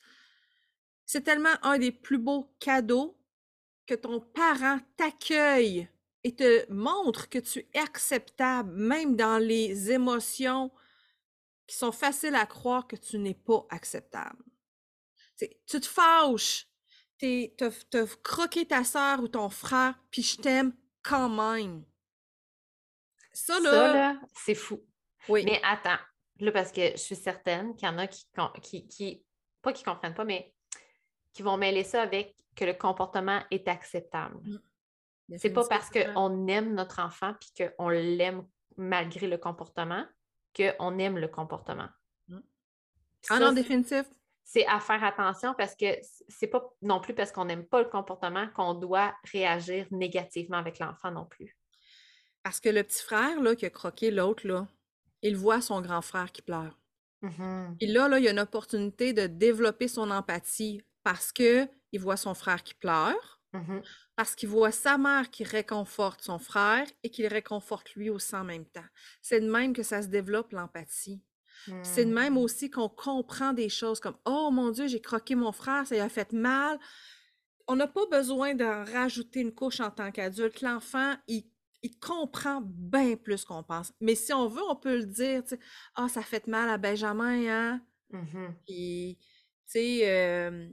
[1.06, 3.19] C'est tellement un des plus beaux cadeaux
[3.90, 5.88] que ton parent t'accueille
[6.22, 10.70] et te montre que tu es acceptable, même dans les émotions
[11.66, 14.44] qui sont faciles à croire que tu n'es pas acceptable.
[15.34, 16.68] T'sais, tu te fâches,
[17.18, 17.48] t'as
[17.90, 20.72] t'as croqué ta sœur ou ton frère, puis je t'aime
[21.02, 21.84] quand même.
[23.32, 24.80] Ça, là, Ça, là, c'est fou.
[25.28, 25.98] oui, Mais attends,
[26.38, 28.24] là, parce que je suis certaine qu'il y en a qui,
[28.62, 29.24] qui, qui-
[29.62, 30.54] pas qui comprennent pas, mais
[31.32, 34.38] qui vont mêler ça avec que le comportement est acceptable.
[35.36, 38.44] C'est pas parce qu'on aime notre enfant puis qu'on l'aime
[38.76, 40.04] malgré le comportement
[40.56, 41.88] qu'on aime le comportement.
[42.28, 42.38] Mm.
[43.28, 44.04] Ah ça, non, c'est- définitif.
[44.42, 45.86] c'est à faire attention parce que
[46.28, 50.80] c'est pas non plus parce qu'on n'aime pas le comportement qu'on doit réagir négativement avec
[50.80, 51.56] l'enfant non plus.
[52.42, 54.66] Parce que le petit frère, là, qui a croqué l'autre, là,
[55.22, 56.76] il voit son grand frère qui pleure.
[57.80, 62.00] Et là, là, il y a une opportunité de développer son empathie parce que il
[62.00, 63.82] voit son frère qui pleure, Mhm.
[64.16, 68.44] parce qu'il voit sa mère qui réconforte son frère et qu'il réconforte lui aussi en
[68.44, 68.84] même temps.
[69.22, 71.22] C'est de même que ça se développe l'empathie.
[71.82, 72.38] C'est de même Mm.
[72.38, 76.02] aussi qu'on comprend des choses comme Oh mon Dieu, j'ai croqué mon frère, ça lui
[76.02, 76.78] a fait mal.
[77.68, 80.60] On n'a pas besoin d'en rajouter une couche en tant qu'adulte.
[80.62, 81.50] L'enfant, il,
[81.82, 83.92] il comprend bien plus qu'on pense.
[84.00, 85.60] Mais si on veut, on peut le dire, tu sais,
[85.94, 87.86] Ah, ça fait mal à Benjamin, hein?
[88.10, 88.60] Mhm.
[88.66, 89.26] Puis, tu
[89.72, 90.68] sais, euh,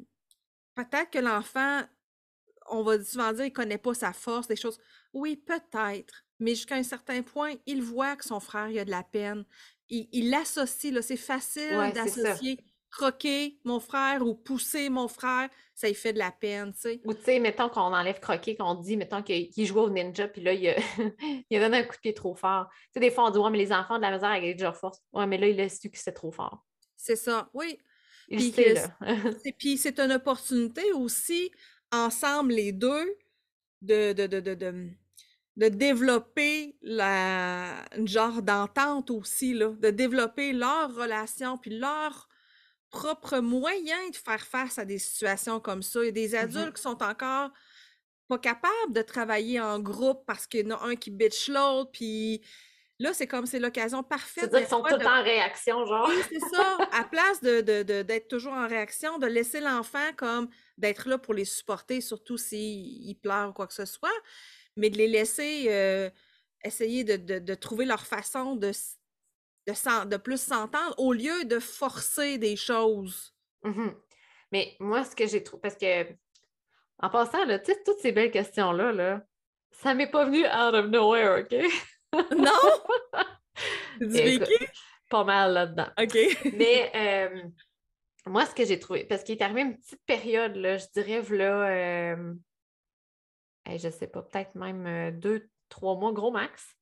[0.78, 1.82] peut-être que l'enfant,
[2.70, 4.80] on va souvent dire, il connaît pas sa force, des choses.
[5.13, 6.26] Oui, peut-être.
[6.40, 9.44] Mais jusqu'à un certain point, il voit que son frère, il a de la peine.
[9.90, 11.02] Il l'associe, là.
[11.02, 12.60] C'est facile Ouais, d'associer
[12.90, 17.02] croquer mon frère ou pousser mon frère, ça lui fait de la peine, tu sais.
[17.06, 20.42] Ou tu sais, mettons qu'on enlève croquer, qu'on dit, mettons qu'il jouait au ninja, puis
[20.42, 20.76] là, il a,
[21.50, 22.68] il a donné un coup de pied trop fort.
[22.70, 24.72] Tu sais, des fois, on dit, ouais, mais les enfants de la misère avec de
[24.72, 25.00] force.
[25.13, 26.66] Ouais, mais là, il a su que c'est trop fort.
[26.96, 27.78] C'est ça, oui.
[28.36, 28.54] Puis
[29.58, 31.52] puis c'est une opportunité aussi,
[31.92, 33.16] ensemble les deux,
[33.82, 34.90] de, de, de, de, de,
[35.58, 42.28] de développer la, une genre d'entente aussi, là, de développer leur relation, puis leur
[42.90, 46.02] propre moyen de faire face à des situations comme ça.
[46.02, 47.52] Il y a des adultes qui sont encore
[48.28, 51.92] pas capables de travailler en groupe parce qu'il y en a un qui bitch l'autre,
[51.92, 52.42] puis
[53.00, 54.46] là, c'est comme c'est l'occasion parfaite.
[54.46, 56.08] C'est-à-dire qu'ils sont tout de- en réaction, genre.
[56.10, 56.78] oui, c'est ça.
[56.92, 61.18] À place de, de- de- d'être toujours en réaction, de laisser l'enfant comme d'être là
[61.18, 64.10] pour les supporter, surtout s'ils pleurent ou quoi que ce soit,
[64.76, 66.10] mais de les laisser euh,
[66.64, 68.72] essayer de, de- de trouver leur façon de,
[69.68, 73.36] de, s'en- de plus s'entendre au lieu de forcer des choses.
[73.64, 73.94] Mhm.
[74.52, 76.04] Mais moi, ce que j'ai trouvé, parce que
[77.00, 79.22] en passant, là, toutes ces belles questions-là, là,
[79.72, 81.56] ça m'est pas venu out of nowhere, OK?
[82.38, 82.52] Non?
[84.00, 84.68] Du Écoute, vécu?
[85.10, 85.88] Pas mal là-dedans.
[86.00, 86.18] OK.
[86.54, 87.44] Mais euh,
[88.28, 91.22] moi, ce que j'ai trouvé, parce qu'il est arrivé une petite période, là, je dirais,
[91.36, 92.34] là, euh,
[93.66, 96.76] hey, je sais pas, peut-être même euh, deux, trois mois, gros max,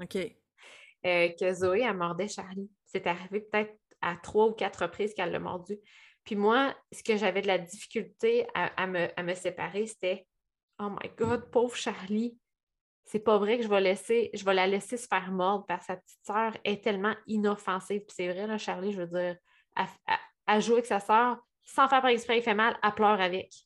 [0.00, 0.16] OK.
[0.16, 2.70] euh, que Zoé a mordait Charlie.
[2.86, 5.78] C'est arrivé peut-être à trois ou quatre reprises qu'elle l'a mordu.
[6.24, 10.26] Puis moi, ce que j'avais de la difficulté à, à me, à me séparer, c'était
[10.80, 12.36] Oh my God, pauvre Charlie.
[13.10, 16.24] C'est pas vrai que je vais laisser, la laisser se faire mordre que sa petite
[16.24, 18.02] sœur est tellement inoffensive.
[18.02, 19.36] Puis c'est vrai, là, Charlie, je veux dire,
[19.76, 20.14] elle, elle-
[20.46, 23.50] elle joue avec sa sœur, sans faire par exprès, il fait mal, elle pleure avec.
[23.50, 23.56] Tu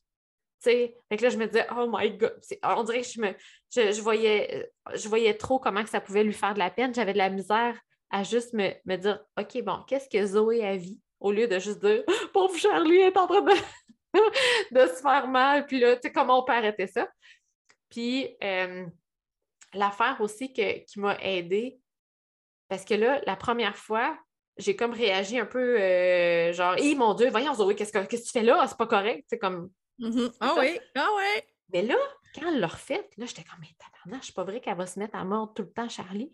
[0.71, 3.35] sais, fait que là, je me disais, oh my God, on dirait que je me,
[3.71, 6.95] je, je voyais, je voyais trop comment que ça pouvait lui faire de la peine.
[6.95, 7.79] J'avais de la misère
[8.09, 10.95] à juste me, me dire, OK, bon, qu'est-ce que Zoé a vu?
[11.19, 12.03] Au lieu de juste dire,
[12.33, 13.51] pauvre Charlie est en train de,
[14.71, 15.67] de se faire mal.
[15.67, 17.07] Puis là, tu sais, comment on peut arrêter ça?
[17.89, 18.87] Puis euh,
[19.77, 21.79] l'affaire aussi que- qui m'a aidée,
[22.67, 24.17] parce que là, la première fois,
[24.57, 28.31] j'ai comme réagi un peu euh, genre, hé mon Dieu, voyons Zoé, qu'est-ce que, tu
[28.31, 28.65] fais là?
[28.67, 29.25] C'est pas correct.
[29.27, 29.69] C'est comme.
[30.39, 30.59] Ah ça.
[30.59, 31.41] oui, ah oui.
[31.73, 31.95] mais là,
[32.33, 34.99] quand elle l'a refait, là, j'étais comme, mais tabarnak, c'est pas vrai qu'elle va se
[34.99, 36.33] mettre à mordre tout le temps, Charlie.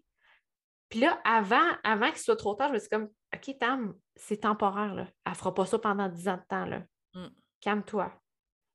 [0.90, 4.42] Puis là, avant, avant qu'il soit trop tard, je me suis comme, OK, Tam, c'est
[4.42, 5.08] temporaire, là.
[5.26, 6.82] Elle fera pas ça pendant 10 ans de temps, là.
[7.14, 7.28] Mm.
[7.62, 8.12] Calme-toi.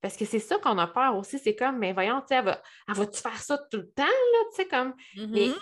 [0.07, 1.37] Parce que c'est ça qu'on a peur aussi.
[1.37, 4.05] C'est comme, mais voyons, tu sais, elle va, elle va-tu faire ça tout le temps,
[4.05, 4.39] là?
[4.51, 4.95] Tu sais, comme.
[5.17, 5.55] Mais Mhm.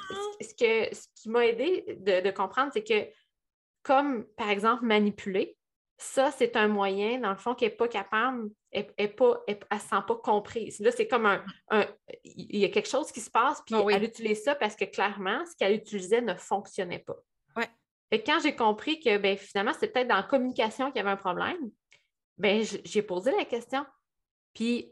[0.42, 3.08] ce- ce, que, ce qui m'a aidé de, de comprendre, c'est que,
[3.82, 5.56] comme par exemple manipuler,
[5.96, 9.60] ça, c'est un moyen, dans le fond, qu'elle n'est pas capable, elle ne pas, elle,
[9.70, 10.78] elle se sent pas comprise.
[10.80, 11.86] Là, c'est comme un, un-
[12.24, 13.94] Il y a quelque chose qui se passe, puis Ah oui.
[13.96, 17.16] elle utilise ça parce que clairement, ce qu'elle utilisait ne fonctionnait pas.
[17.56, 17.68] Ouais.
[18.12, 21.00] Fait que quand j'ai compris que ben, finalement, c'est peut-être dans la communication qu'il y
[21.00, 21.70] avait un problème,
[22.36, 23.86] ben, j'ai posé la question.
[24.54, 24.90] Puis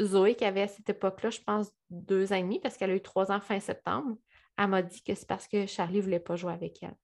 [0.00, 2.94] Zoé, qui avait à cette époque-là, je pense, deux ans et demi, parce qu'elle a
[2.94, 4.16] eu trois ans fin septembre,
[4.56, 6.96] elle m'a dit que c'est parce que Charlie ne voulait pas jouer avec elle.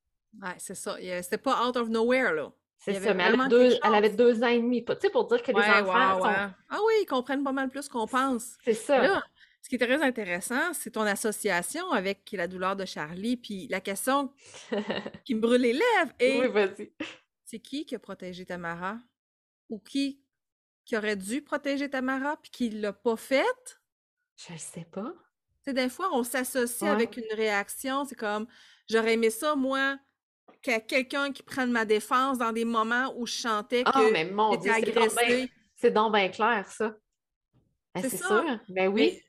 [0.43, 0.97] Ouais, c'est ça.
[1.23, 2.53] C'était pas out of nowhere, là.
[2.79, 4.85] C'est ça, mais elle, deux- elle avait deux ans et demi.
[4.85, 6.27] Tu sais, pour dire que les enfants ouais, sont.
[6.29, 6.47] ouais.
[6.69, 8.57] Ah oui, ils comprennent pas mal plus qu'on pense.
[8.63, 9.01] C'est ça.
[9.03, 9.25] Là,
[9.63, 13.39] ce qui est très intéressant, c'est ton association avec la douleur de Charlie.
[13.39, 14.31] Puis la question
[15.25, 16.93] qui me brûle les lèvres est oui, vas-y.
[17.45, 18.99] c'est qui qui a protégé Tamara?
[19.71, 20.21] Ou qui,
[20.87, 23.81] qui aurait dû protéger Tamara puis qui l'a pas fait?
[24.37, 25.13] Je ne sais pas.
[25.65, 26.89] Tu sais, des fois, on s'associe Ouais.
[26.95, 28.05] avec une réaction.
[28.07, 28.47] C'est comme
[28.89, 29.99] j'aurais aimé ça, moi,
[30.63, 34.25] qu'il quelqu'un qui prenne ma défense dans des moments où je chantais Ah, que mais
[34.31, 36.97] mon Dieu, c'est donc bien- c'est bien clair, ça.
[37.95, 38.29] Ben, C'est c'est ça.
[38.29, 38.61] sûr.
[38.69, 39.13] Ben oui.
[39.15, 39.25] Mais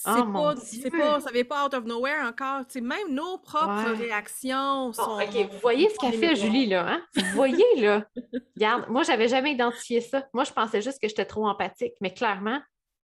[0.00, 2.62] c'est Oh, mon pas, c'est pas, ça vient pas out of nowhere encore.
[2.76, 3.96] Même nos propres Ouais.
[3.98, 5.18] réactions Bon, sont.
[5.20, 6.36] OK, vous voyez ce qu'a fait.
[6.36, 7.02] Julie, là, hein?
[7.16, 8.04] Vous voyez, là?
[8.56, 10.26] Regarde, moi, j'avais jamais identifié ça.
[10.32, 12.60] Moi, je pensais juste que j'étais trop empathique, mais clairement,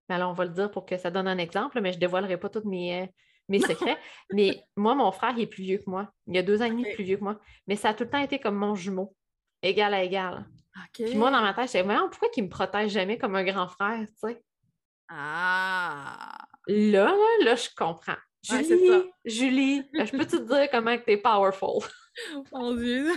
[0.08, 2.50] là, on va le dire pour que ça donne un exemple, mais je dévoilerai pas
[2.50, 3.06] tous mes, euh,
[3.50, 3.98] mes secrets.
[4.32, 6.12] Mais moi, mon frère, il est plus vieux que moi.
[6.28, 7.40] Il a deux ans et demi plus vieux que moi.
[7.68, 9.16] Mais ça a tout le temps été comme mon jumeau.
[9.64, 10.46] égal à égal.
[10.76, 11.06] OK.
[11.06, 13.68] Puis moi, dans ma tête, j'étais, voyons, pourquoi il me protège jamais comme un grand
[13.68, 14.44] frère, tu sais?
[15.10, 16.38] Ah!
[16.68, 18.16] Là, là, je comprends.
[18.50, 19.12] Ouais, Julie.
[19.26, 21.84] Julie, je peux te dire comment que t'es powerful.
[22.52, 23.12] Mon Dieu!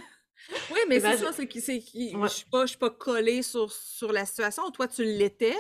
[0.71, 2.17] Oui, mais c'est Imagine- ça, c'est que c'est je
[2.63, 4.71] je suis pas collée sur, sur la situation.
[4.71, 5.57] Toi, tu l'étais.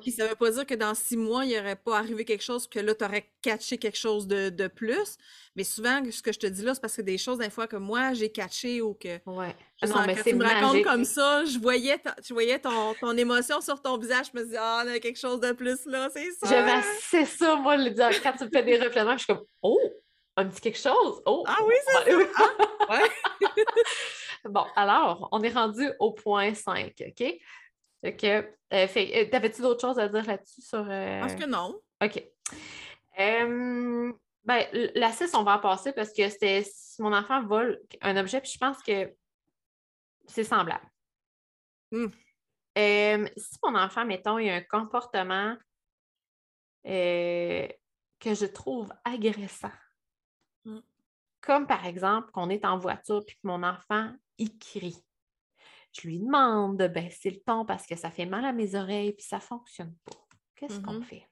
[0.00, 2.42] Puis ça veut pas dire que dans six mois, il n'y aurait pas arrivé quelque
[2.42, 5.16] chose, que là, tu aurais catché quelque chose de, de plus.
[5.56, 7.66] Mais souvent, ce que je te dis là, c'est parce que des choses, des fois,
[7.66, 9.18] que moi, j'ai catché ou que.
[9.26, 9.56] Ouais.
[9.82, 12.14] Je Ah sens non, mais quand c'est tu me racontes comme ça, je voyais, ta-
[12.22, 14.26] je voyais ton, ton émotion sur ton visage.
[14.34, 16.46] Je me disais, ah, il y a quelque chose de plus là, c'est ça.
[16.78, 18.10] Assez ça, moi, le dire.
[18.22, 19.80] Quand tu me fais des reflets, je suis comme, oh,
[20.36, 21.22] un petit quelque chose?
[21.26, 22.90] Oh, Ah oui, c'est ça.
[22.90, 23.10] Ouais.
[24.44, 27.34] bon, alors, on est rendu au point 5, OK?
[28.02, 28.26] Fait que,
[28.72, 30.84] euh, fait- euh, t'avais-tu d'autres choses à dire là-dessus sur.
[30.84, 31.80] Je pense euh, que non.
[32.02, 32.22] OK.
[33.18, 34.12] Euh,
[34.44, 38.16] ben, la 6, on va en passer parce que c'était si mon enfant vole un
[38.16, 39.14] objet, puis je pense que
[40.26, 40.84] c'est semblable.
[41.92, 45.56] Euh, si mon enfant, mettons, il a un comportement
[46.86, 47.68] euh,
[48.18, 49.70] que je trouve agressant.
[51.44, 54.96] Comme par exemple qu'on est en voiture puis que mon enfant, il crie.
[55.92, 59.12] Je lui demande de baisser le ton parce que ça fait mal à mes oreilles
[59.12, 60.16] puis ça ne fonctionne pas.
[60.56, 61.04] Qu'est-ce qu'on Mhm.
[61.04, 61.28] fait?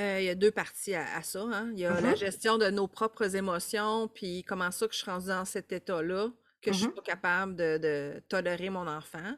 [0.00, 1.42] Euh, il y a deux parties à, à ça.
[1.42, 1.70] hein.
[1.72, 2.16] Il y a la Mhm.
[2.16, 6.30] gestion de nos propres émotions, puis comment ça que je suis rendue dans cet état-là,
[6.60, 6.94] que je suis Mhm.
[6.94, 9.34] pas capable de, de tolérer mon enfant.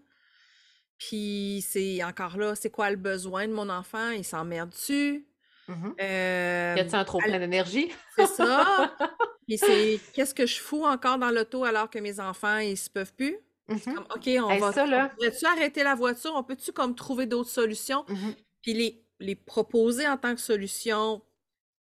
[0.98, 4.10] Puis c'est encore là, c'est quoi le besoin de mon enfant?
[4.10, 5.28] Il s'emmerde dessus.
[5.68, 5.94] Mhm.
[6.00, 7.92] Euh, Y a-t-il un trop plein d'énergie?
[8.14, 8.96] c'est ça.
[9.46, 12.90] Puis c'est qu'est-ce que je fous encore dans l'auto alors que mes enfants, ils se
[12.90, 13.36] peuvent plus?
[13.68, 13.80] Mhm.
[13.94, 14.72] Comme, OK, on Hey, va.
[14.72, 15.10] ça, là.
[15.12, 16.32] on pourrait-tu arrêter la voiture?
[16.34, 18.04] On peut-tu comme trouver d'autres solutions?
[18.08, 18.34] Mhm.
[18.62, 21.22] puis les, les proposer en tant que solution,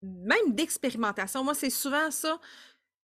[0.01, 1.43] même d'expérimentation.
[1.43, 2.39] Moi, c'est souvent ça,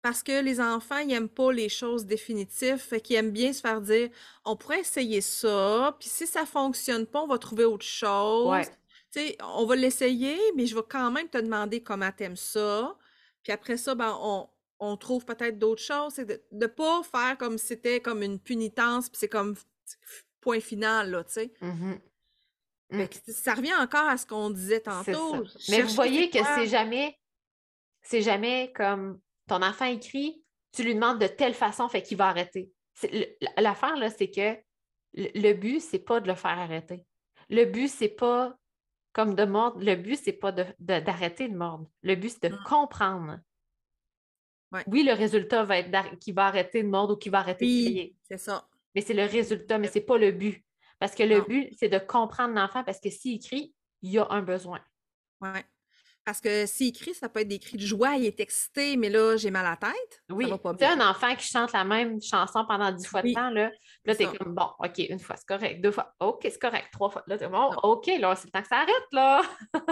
[0.02, 3.60] parce que les enfants, ils n'aiment pas les choses définitives, fait qu'ils aiment bien se
[3.62, 4.10] faire dire,
[4.44, 8.50] on pourrait essayer ça, puis si ça fonctionne pas, on va trouver autre chose.
[8.50, 8.66] Ouais.
[9.12, 12.96] Tu sais, on va l'essayer, mais je vais quand même te demander comment t'aimes ça.
[13.42, 16.14] Puis après ça, ben, on, on trouve peut-être d'autres choses.
[16.14, 19.54] C'est de ne pas faire comme si c'était comme une punitance, puis c'est comme
[20.40, 21.52] point final, là, tu sais.
[21.60, 22.00] Mhm.
[22.90, 25.44] Fait que ça revient encore à ce qu'on disait tantôt.
[25.70, 27.18] Mais vous voyez que c'est jamais,
[28.02, 32.28] c'est jamais comme ton enfant écrit, tu lui demandes de telle façon, fait qu'il va
[32.28, 32.70] arrêter.
[33.56, 34.54] L'affaire, là, c'est que
[35.14, 37.06] le, le but, c'est pas de le faire arrêter.
[37.48, 38.58] Le but, c'est pas
[39.12, 39.80] comme de mordre.
[39.82, 41.86] Le but, c'est pas de- de- d'arrêter de, mordre.
[42.02, 42.62] Le but, c'est de Mm.
[42.64, 43.38] comprendre.
[44.72, 44.84] Ouais.
[44.86, 47.70] Oui, le résultat va être qu'il va arrêter de mordre ou qu'il va arrêter de
[47.70, 48.16] Oui, crier.
[48.22, 48.68] c'est ça.
[48.94, 50.64] Mais c'est le résultat, mais c'est pas le but.
[50.98, 51.44] Parce que le Non.
[51.48, 54.80] but, c'est de comprendre l'enfant parce que s'il crie, il y a un besoin.
[55.40, 55.64] Ouais.
[56.24, 59.10] Parce que s'il crie, ça peut être des cris de joie, il est excité, mais
[59.10, 60.22] là, j'ai mal à la tête.
[60.30, 63.22] Oui, Ça va pas tu un enfant qui chante la même chanson pendant dix fois
[63.22, 63.70] de Oui, temps, là,
[64.04, 66.86] là, c'est t'es comme, bon, OK, une fois, c'est correct, deux fois, OK, c'est correct,
[66.92, 67.78] trois fois, là, t'es bon, Non.
[67.82, 69.42] OK, là, c'est le temps que ça arrête, là.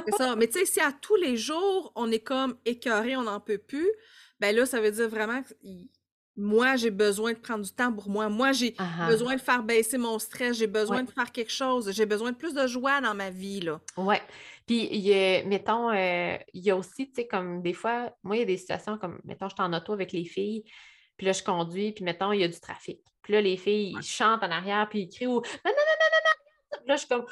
[0.06, 0.36] C'est ça.
[0.36, 3.58] Mais tu sais, si à tous les jours, on est comme écœuré, on n'en peut
[3.58, 3.90] plus,
[4.38, 5.48] ben là, ça veut dire vraiment que
[6.36, 8.28] moi, j'ai besoin de prendre du temps pour moi.
[8.30, 11.02] Moi, j'ai Ah, besoin de faire baisser mon stress, j'ai besoin Ouais.
[11.02, 13.80] de faire quelque chose, j'ai besoin de plus de joie dans ma vie, là.
[14.68, 14.88] Ouais.
[14.88, 18.12] Puis, il y a, mettons, euh, il y a aussi, tu sais, comme des fois,
[18.22, 20.64] moi, il y a des situations comme, mettons, je suis en auto avec les filles,
[21.16, 23.00] puis là, je conduis, puis mettons, il y a du trafic.
[23.22, 25.72] Puis là, les filles, ils chantent en arrière, puis ils crient ou non, non, non,
[25.72, 26.78] non, non, non.
[26.78, 27.26] Puis là, je suis comme,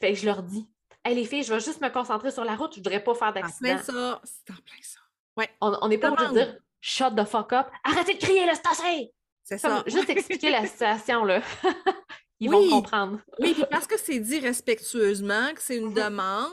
[0.00, 0.68] fait que je leur dis,
[1.04, 3.32] hey, les filles, je vais juste me concentrer sur la route, je voudrais pas faire
[3.32, 3.78] plein d'accident.
[3.78, 5.00] ça, c'est en plein ça.
[5.60, 9.12] On on n'est pas obligé de dire shut the fuck up, arrêtez de crier, tasser!
[9.42, 9.84] C'est Comme ça.
[9.86, 11.40] juste expliquer la situation, là.
[12.40, 12.68] Ils Oui.
[12.70, 13.20] vont comprendre.
[13.40, 15.94] Oui, puis parce que c'est dit respectueusement, que c'est une Mhm.
[15.94, 16.52] demande,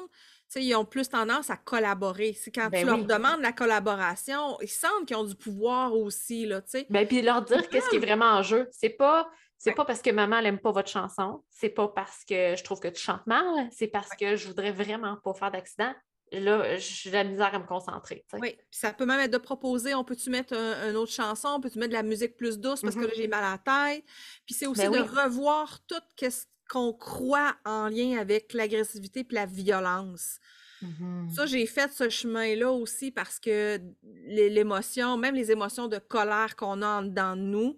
[0.57, 2.33] ils ont plus tendance à collaborer.
[2.33, 3.05] C'est quand Ben tu leur oui.
[3.07, 6.87] demandes la collaboration, ils sentent qu'ils ont du pouvoir aussi, là, tu sais.
[6.89, 8.67] Ben, puis leur dire qu'est-ce qui est vraiment en jeu.
[8.71, 9.75] C'est pas, c'est Ouais.
[9.75, 12.87] pas parce que maman n'aime pas votre chanson, c'est pas parce que je trouve que
[12.87, 15.93] tu chantes mal, c'est parce que je voudrais vraiment pas faire d'accident.
[16.39, 18.23] Là, j'ai de la misère à me concentrer.
[18.29, 18.41] tu sais.
[18.41, 21.59] Oui, ça peut même être de proposer, on peut-tu mettre un- une autre chanson, on
[21.61, 24.03] peut-tu mettre de la musique plus douce parce que là, j'ai mal à la tête.
[24.45, 25.07] Puis c'est aussi Ben de oui.
[25.23, 30.39] revoir tout ce qu'on croit en lien avec l'agressivité puis la violence.
[30.81, 31.29] Mhm.
[31.33, 36.55] Ça, j'ai fait ce chemin-là aussi parce que l'é- l'émotion, même les émotions de colère
[36.55, 37.77] qu'on a en dedans de nous,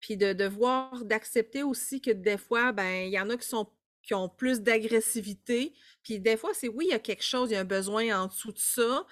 [0.00, 3.46] puis de, de voir, d'accepter aussi que des fois, ben, il y en a qui
[3.46, 3.68] sont
[4.08, 5.74] qui ont plus d'agressivité.
[6.02, 8.22] Puis des fois, c'est oui, il y a quelque chose, il y a un besoin
[8.22, 9.06] en dessous de ça,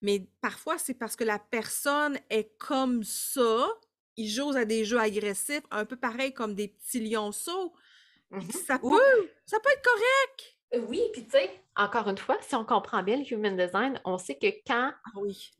[0.00, 3.68] mais parfois, c'est parce que la personne est comme ça.
[4.16, 7.74] Ils jouent à des jeux agressifs, un peu pareil comme des petits lionceaux.
[8.30, 8.50] Mhm.
[8.50, 10.56] Ça peut, ça peut être correct.
[10.74, 14.00] Euh, Oui, puis tu sais, encore une fois, si on comprend bien le human design,
[14.06, 15.50] on sait que quand, Ah oui.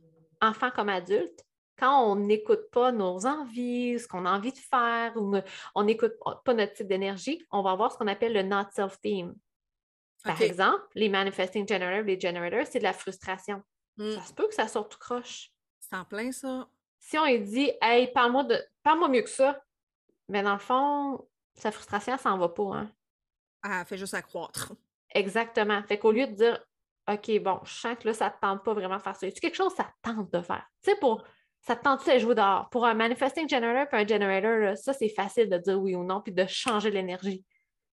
[0.41, 1.45] enfant comme adulte,
[1.79, 5.37] quand on n'écoute pas nos envies, ce qu'on a envie de faire, ou
[5.75, 6.15] on n'écoute
[6.45, 9.35] pas notre type d'énergie, on va avoir ce qu'on appelle le not self-theme.
[10.25, 13.63] Par exemple, les manifesting generators, les generators, c'est de la frustration.
[13.97, 14.13] Hmm.
[14.13, 15.53] Ça se peut que ça sorte tout croche.
[15.79, 16.69] C'est en plein ça.
[16.99, 19.63] Si on lui dit Hey, parle-moi de parle-moi mieux que ça,
[20.29, 22.93] mais dans le fond, sa frustration, ça s'en va pas, hein?
[23.63, 24.73] Ah, elle fait juste accroître.
[25.15, 25.83] Exactement.
[25.85, 26.65] Fait qu'au lieu de dire
[27.09, 29.21] OK, bon, je sens que là, ça ne tente pas vraiment de faire ça.
[29.31, 30.67] C'est quelque chose que ça tente de faire?
[30.83, 31.25] Tu sais, pour
[31.69, 32.71] ça te tente de jouer dehors?
[32.71, 36.23] Pour un manifesting generator et un generator, ça, c'est facile de dire oui ou non
[36.23, 37.45] puis de changer l'énergie.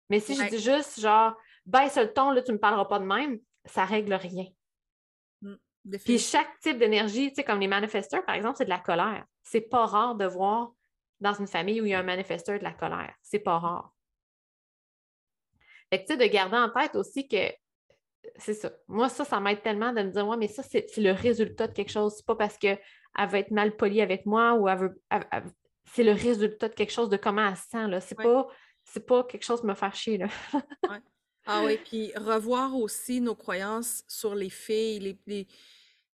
[0.10, 1.34] Mais si je dis juste genre
[1.65, 4.45] baisse le ton, là, tu ne me parleras pas de même, ça ne règle rien.
[5.41, 5.55] Mmh,
[6.03, 9.23] puis chaque type d'énergie, tu sais, comme les manifesteurs, par exemple, c'est de la colère.
[9.41, 10.73] C'est pas rare de voir
[11.21, 13.15] dans une famille où il y a un manifesteur de la colère.
[13.21, 13.93] C'est pas rare.
[15.89, 17.53] Fait que, tu sais, de garder en tête aussi que
[18.36, 18.69] c'est ça.
[18.89, 21.73] Moi, ça, ça m'aide tellement de me dire, ouais, mais ça, c'est le résultat de
[21.73, 22.15] quelque chose.
[22.17, 22.57] C'est pas parce
[23.15, 25.02] qu'elle va être mal polie avec moi ou elle veut.
[25.86, 27.88] c'est le résultat de quelque chose, de comment elle se sent.
[27.88, 28.02] Là.
[28.02, 28.47] C'est, pas,
[28.84, 30.17] c'est pas quelque chose de me faire chier.
[30.17, 30.28] Là.
[31.47, 35.47] Ah oui, puis revoir aussi nos croyances sur les filles, les,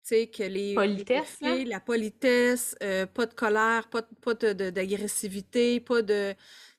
[0.02, 6.02] sais, que les, politesse, filles, la politesse, euh, pas de colère, pas, pas d'agressivité, pas
[6.02, 6.35] de.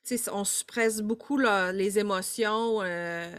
[0.06, 2.82] Tu sais, on suppresse beaucoup les émotions.
[2.82, 3.32] Euh,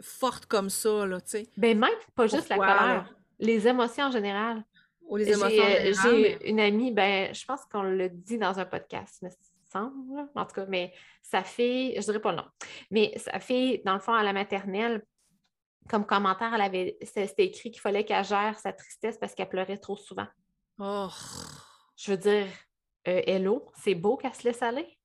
[0.00, 1.48] forte comme ça, là, tu sais.
[1.56, 4.64] Ben même, pas juste la colère, les émotions en général.
[5.12, 5.62] Ou les émotions
[6.02, 9.28] J'ai euh, une amie, ben, je pense qu'on le dit dans un podcast, mais
[9.70, 12.46] semble, en tout cas, mais ça fait, je dirais pas non,
[12.90, 15.04] mais ça fait, dans le fond, à la maternelle,
[15.90, 19.76] comme commentaire, elle avait, c'était écrit qu'il fallait qu'elle gère sa tristesse parce qu'elle pleurait
[19.76, 20.28] trop souvent.
[20.78, 21.08] Oh.
[21.96, 22.46] Je veux dire,
[23.06, 24.98] euh, hello, c'est beau qu'elle se laisse aller.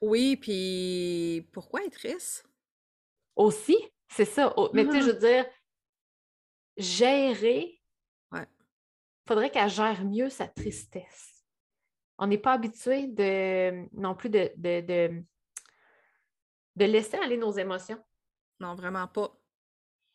[0.00, 2.48] Oui, puis pourquoi être triste?
[3.34, 4.54] Aussi, c'est ça.
[4.72, 5.46] Mais tu sais, je veux dire,
[6.76, 7.75] gérer,
[9.26, 11.44] faudrait qu'elle gère mieux sa tristesse.
[12.18, 14.80] On n'est pas habitué de non plus de, de,
[16.76, 18.02] de, laisser aller nos émotions.
[18.60, 19.36] Non, vraiment pas.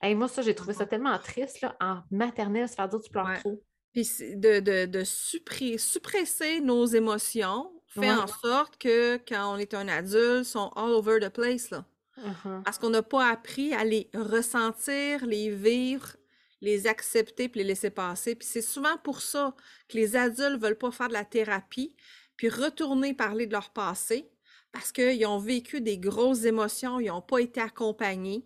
[0.04, 3.12] Et moi, ça, j'ai trouvé ça tellement triste, là, en maternelle, se faire dire tu
[3.12, 3.64] pleures trop.
[3.94, 9.88] Puis de, de, de suppresser nos émotions fait en sorte que quand on est un
[9.88, 11.86] adulte, sont all over the place, là.
[12.18, 12.64] Uh-huh.
[12.64, 16.16] Parce qu'on n'a pas appris à les ressentir, les vivre,
[16.62, 18.36] les accepter puis les laisser passer.
[18.36, 19.56] Puis c'est souvent pour ça
[19.90, 21.96] que les adultes ne veulent pas faire de la thérapie
[22.38, 24.32] puis retourner parler de leur passé
[24.72, 28.46] parce qu'ils ont vécu des grosses émotions, ils n'ont pas été accompagnés.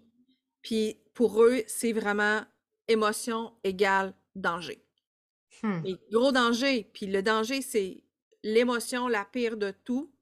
[0.62, 2.42] Puis pour eux, c'est vraiment
[2.88, 4.84] émotion égale danger.
[5.62, 5.82] Hmm.
[5.86, 6.90] Et gros danger.
[6.94, 8.04] Puis le danger, c'est
[8.44, 10.14] l'émotion la pire de tout,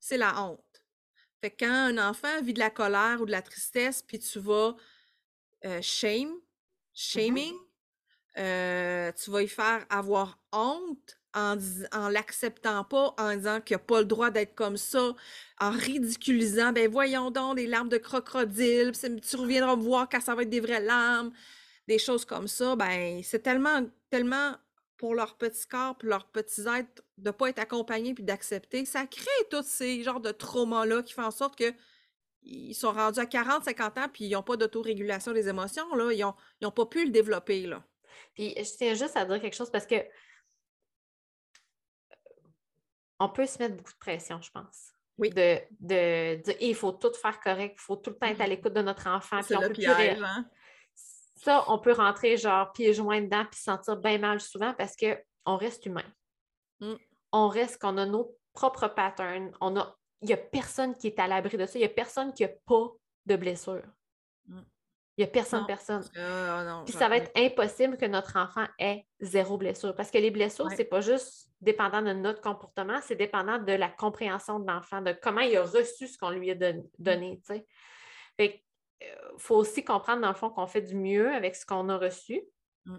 [0.00, 0.60] c'est la honte.
[1.40, 4.76] Fait quand un enfant vit de la colère ou de la tristesse, puis tu vas
[5.64, 6.34] euh, shame,
[6.94, 7.54] shaming,
[8.38, 11.56] euh, tu vas y faire avoir honte en,
[11.92, 15.14] en l'acceptant pas, en disant qu'il n'a pas le droit d'être comme ça,
[15.60, 20.34] en ridiculisant, ben voyons donc, des larmes de crocodile, tu reviendras me voir quand ça
[20.34, 21.32] va être des vraies larmes,
[21.88, 24.56] des choses comme ça, ben c'est tellement, tellement
[24.96, 28.84] pour leur petit corps, pour leurs petits êtres, de ne pas être accompagnés puis d'accepter,
[28.84, 31.72] ça crée tous ces genres de traumas-là qui font en sorte que
[32.44, 36.12] ils sont rendus à 40, 50 ans puis ils n'ont pas d'autorégulation des émotions, là.
[36.12, 36.24] Ils
[36.62, 37.82] n'ont pas pu le développer, là.
[38.34, 39.96] Puis je tiens juste à dire quelque chose parce que
[43.20, 44.92] on peut se mettre beaucoup de pression, je pense.
[45.18, 45.30] Oui.
[45.30, 48.50] De, dire il faut tout faire correct, il faut tout le temps être à mmh
[48.50, 49.40] l'écoute de notre enfant.
[49.40, 50.44] Puis on peut piège, hein?
[51.36, 54.96] ça, on peut rentrer genre pieds joints dedans puis se sentir bien mal souvent parce
[54.96, 56.04] qu'on reste humain.
[56.80, 56.94] Mm.
[57.32, 59.52] On reste qu'on a nos propres patterns.
[59.60, 61.78] On a, il n'y a personne qui est à l'abri de ça.
[61.78, 62.88] Il n'y a personne qui n'a pas
[63.26, 63.82] de blessure.
[64.46, 64.60] Mm.
[65.16, 66.02] Il n'y a personne, personne.
[66.16, 69.94] Ah, puis ça va être impossible que notre enfant ait zéro blessure.
[69.94, 73.72] Parce que les blessures, ce c'est pas juste dépendant de notre comportement, c'est dépendant de
[73.72, 76.54] la compréhension de l'enfant, de comment il a reçu ce qu'on lui a
[76.98, 77.40] donné.
[77.44, 77.66] Fait
[78.38, 81.88] il euh, faut aussi comprendre, dans le fond, qu'on fait du mieux avec ce qu'on
[81.90, 82.42] a reçu.
[82.86, 82.96] Mm.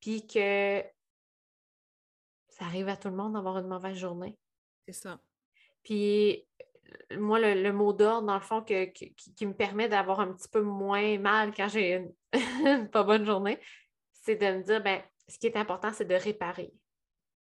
[0.00, 0.84] Puis que
[2.48, 4.38] ça arrive à tout le monde d'avoir une mauvaise journée.
[4.86, 5.18] C'est ça.
[5.88, 6.46] Puis
[7.16, 11.16] moi, le, mot d'ordre, dans le fond, qui, me permet d'avoir un petit peu moins
[11.18, 13.58] mal quand j'ai une, pas bonne journée,
[14.12, 16.70] c'est de me dire, ben, ce qui est important, c'est de réparer.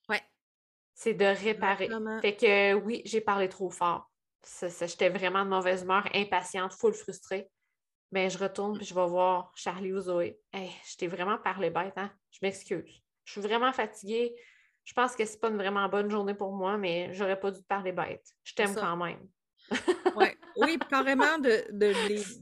[0.10, 0.22] Ouais.
[0.94, 1.90] C'est de réparer.
[2.22, 4.12] Fait que oui, j'ai parlé trop fort.
[4.62, 7.50] J'étais vraiment de mauvaise humeur, impatiente, full frustrée.
[8.12, 10.40] Mais ben, je retourne et je vais voir Charlie ou Zoé.
[10.54, 12.12] Hey, je t'ai vraiment parlé bête, hein?
[12.30, 13.02] Je m'excuse.
[13.24, 14.36] Je suis vraiment fatiguée.
[14.86, 17.60] Je pense que c'est pas une vraiment bonne journée pour moi, mais j'aurais pas dû
[17.60, 18.24] te parler bête.
[18.44, 19.28] Je t'aime quand même.
[20.16, 20.38] ouais.
[20.58, 21.92] Oui, carrément de, de,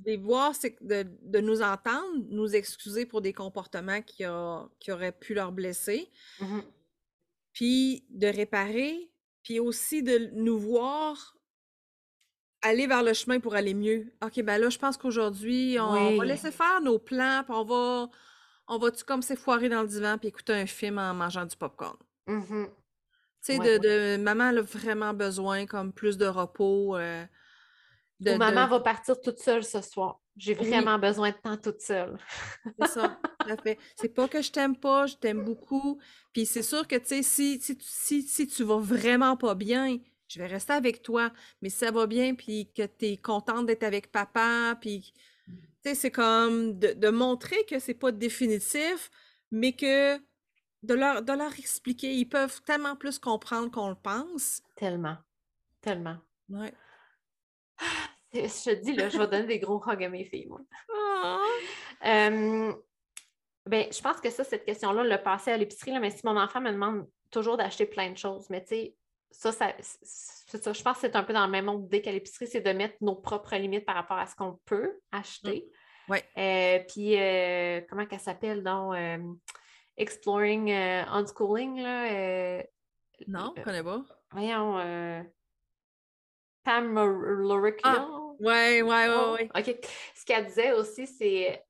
[0.06, 4.92] les, voir, c'est de, de, nous entendre, nous excuser pour des comportements qui, a, qui
[4.92, 6.12] auraient pu leur blesser.
[6.42, 6.64] Mm-hmm.
[7.54, 9.10] puis de réparer,
[9.42, 11.38] puis aussi de nous voir
[12.62, 14.14] aller vers le chemin pour aller mieux.
[14.24, 18.10] OK, ben là, je pense qu'aujourd'hui, on va laisser faire nos plans, puis on va,
[18.68, 21.98] on va-tu comme s'effoirer dans le divan, puis écouter un film en mangeant du popcorn?
[22.28, 22.66] Mmh
[23.46, 26.96] tu sais, de, maman a vraiment besoin comme plus de repos.
[26.96, 27.26] Euh,
[28.26, 30.22] Ou maman va partir toute seule ce soir.
[30.38, 32.18] J'ai vraiment besoin de temps toute seule.
[32.80, 33.20] c'est ça,
[33.98, 36.00] C'est pas que je t'aime pas, je t'aime beaucoup.
[36.32, 39.98] Puis c'est sûr que, tu sais, si, si, si, si, tu vas vraiment pas bien,
[40.30, 41.32] je vais rester avec toi.
[41.62, 45.14] Mais si ça va bien, puis que tu es contente d'être avec papa, puis,
[45.46, 45.54] tu
[45.84, 49.12] sais, c'est comme de, de, montrer que c'est pas définitif,
[49.52, 50.18] mais que
[50.84, 54.62] de leur, de leur expliquer, ils peuvent tellement plus comprendre qu'on le pense.
[54.76, 55.18] Tellement,
[55.82, 56.18] tellement.
[56.50, 56.74] Ouais.
[58.34, 60.62] Je te dis, là, je vais donner des gros hugs à mes filles, moi.
[60.94, 61.40] Ah!
[63.66, 66.60] ben, je pense que ça, cette question-là, le passer à l'épicerie, mais si mon enfant
[66.60, 68.96] me demande toujours d'acheter plein de choses, mais tu sais,
[69.32, 72.12] ça, ça, ça, je pense que c'est un peu dans le même monde dès qu'à
[72.12, 75.66] l'épicerie, c'est de mettre nos propres limites par rapport à ce qu'on peut acheter.
[76.08, 76.12] Mmh.
[76.12, 76.24] Ouais.
[76.38, 78.94] Euh, puis, euh, comment qu'elle s'appelle, donc,
[79.98, 82.64] euh, Exploring Unschooling, là.
[83.28, 84.04] non, je connais pas.
[84.32, 84.80] Voyons,
[86.64, 87.82] Pam Lorica.
[87.84, 88.20] Ah!
[88.40, 89.78] Ouais, ouais, ouais, OK.
[90.16, 91.64] Ce qu'elle disait aussi, c'est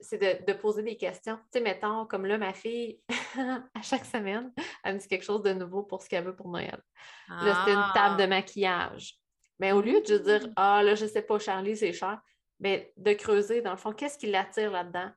[0.47, 1.35] de, poser des questions.
[1.51, 2.99] Tu sais, mettons, comme là, ma fille,
[3.75, 4.51] à chaque semaine,
[4.83, 6.81] elle me dit quelque chose de nouveau pour ce qu'elle veut pour Noël.
[7.27, 8.27] Là, c'était une table de ah!
[8.27, 9.19] maquillage.
[9.59, 10.53] Mais au lieu de dire, mmh.
[10.55, 12.19] ah, là, je sais pas, Charlie, c'est cher,
[12.59, 15.11] mais de creuser, dans le fond, qu'est-ce qui l'attire là-dedans?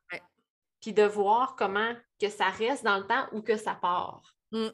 [0.80, 4.22] Puis de voir comment que ça reste dans le temps ou que ça part.
[4.52, 4.68] Mmh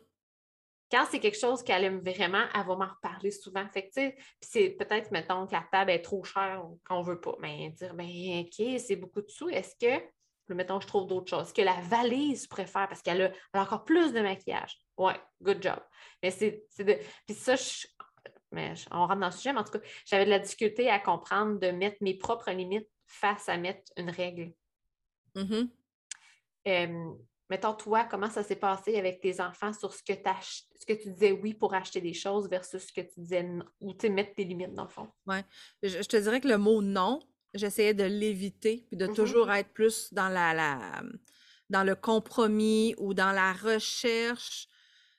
[0.92, 3.66] quand c'est quelque chose qu'elle aime vraiment, elle va m'en reparler souvent.
[3.70, 7.20] Fait que, puis c'est peut-être, mettons, que la table est trop chère qu'on ne veut
[7.20, 7.34] pas.
[7.40, 9.48] Mais dire, ben, OK, c'est beaucoup de sous.
[9.48, 10.04] Est-ce que,
[10.54, 11.46] mettons, je trouve d'autres choses?
[11.46, 12.88] Est-ce que la valise préfère?
[12.88, 14.76] Parce qu'elle a, encore plus de maquillage?
[14.98, 15.80] Ouais, good job.
[16.22, 16.98] Mais c'est de.
[17.26, 17.54] Puis ça,
[18.50, 20.98] mais on rentre dans le sujet, mais en tout cas, j'avais de la difficulté à
[20.98, 24.52] comprendre de mettre mes propres limites face à mettre une règle.
[25.34, 25.68] Mm
[27.52, 31.10] Mettons, toi, comment ça s'est passé avec tes enfants sur ce que, ce que tu
[31.10, 34.34] disais oui pour acheter des choses versus ce que tu disais non, ou tu mettre
[34.34, 35.06] tes limites dans le fond?
[35.26, 35.36] Oui.
[35.82, 37.20] Je, te dirais que le mot non,
[37.52, 39.14] j'essayais de l'éviter puis de mm-hmm.
[39.14, 41.02] toujours être plus dans la, la,
[41.68, 44.66] dans le compromis ou dans la recherche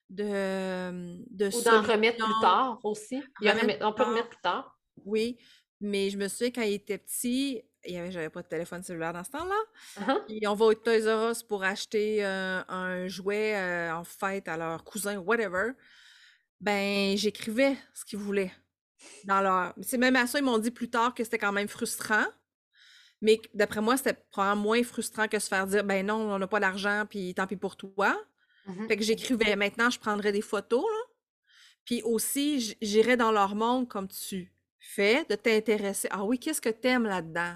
[0.09, 3.21] de, de Ou d'en remettre plus tard aussi.
[3.43, 4.79] on peut remettre plus tard.
[5.05, 5.37] Oui,
[5.79, 8.83] mais je me souviens quand il était petit, il y avait, j'avais pas de téléphone
[8.83, 9.55] cellulaire dans ce temps-là.
[10.01, 10.47] Uh-huh.
[10.47, 14.57] on va au Toys R Us pour acheter euh, un jouet euh, en fête à
[14.57, 15.71] leur cousin, whatever.
[16.61, 18.53] Ben, j'écrivais ce qu'ils voulaient
[19.25, 19.73] dans leur.
[19.81, 22.25] C'est même à ça, ils m'ont dit plus tard que c'était quand même frustrant.
[23.21, 26.47] Mais d'après moi, c'était probablement moins frustrant que se faire dire ben non, on n'a
[26.47, 28.17] pas d'argent, puis tant pis pour toi.
[28.67, 28.87] Mm-hmm.
[28.87, 31.13] Fait que j'écrivais maintenant, je prendrais des photos, là.
[31.85, 36.07] Puis aussi, j'irais dans leur monde comme tu fais, de t'intéresser.
[36.11, 37.55] Ah oui, qu'est-ce que t'aimes là-dedans?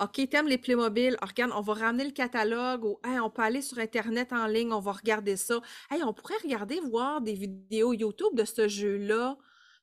[0.00, 3.60] OK, t'aimes les Playmobil, oh, regarde, on va ramener le catalogue ou on peut aller
[3.60, 5.60] sur Internet en ligne, on va regarder ça.
[5.90, 9.36] Hey, on pourrait regarder, voir des vidéos YouTube de ce jeu-là.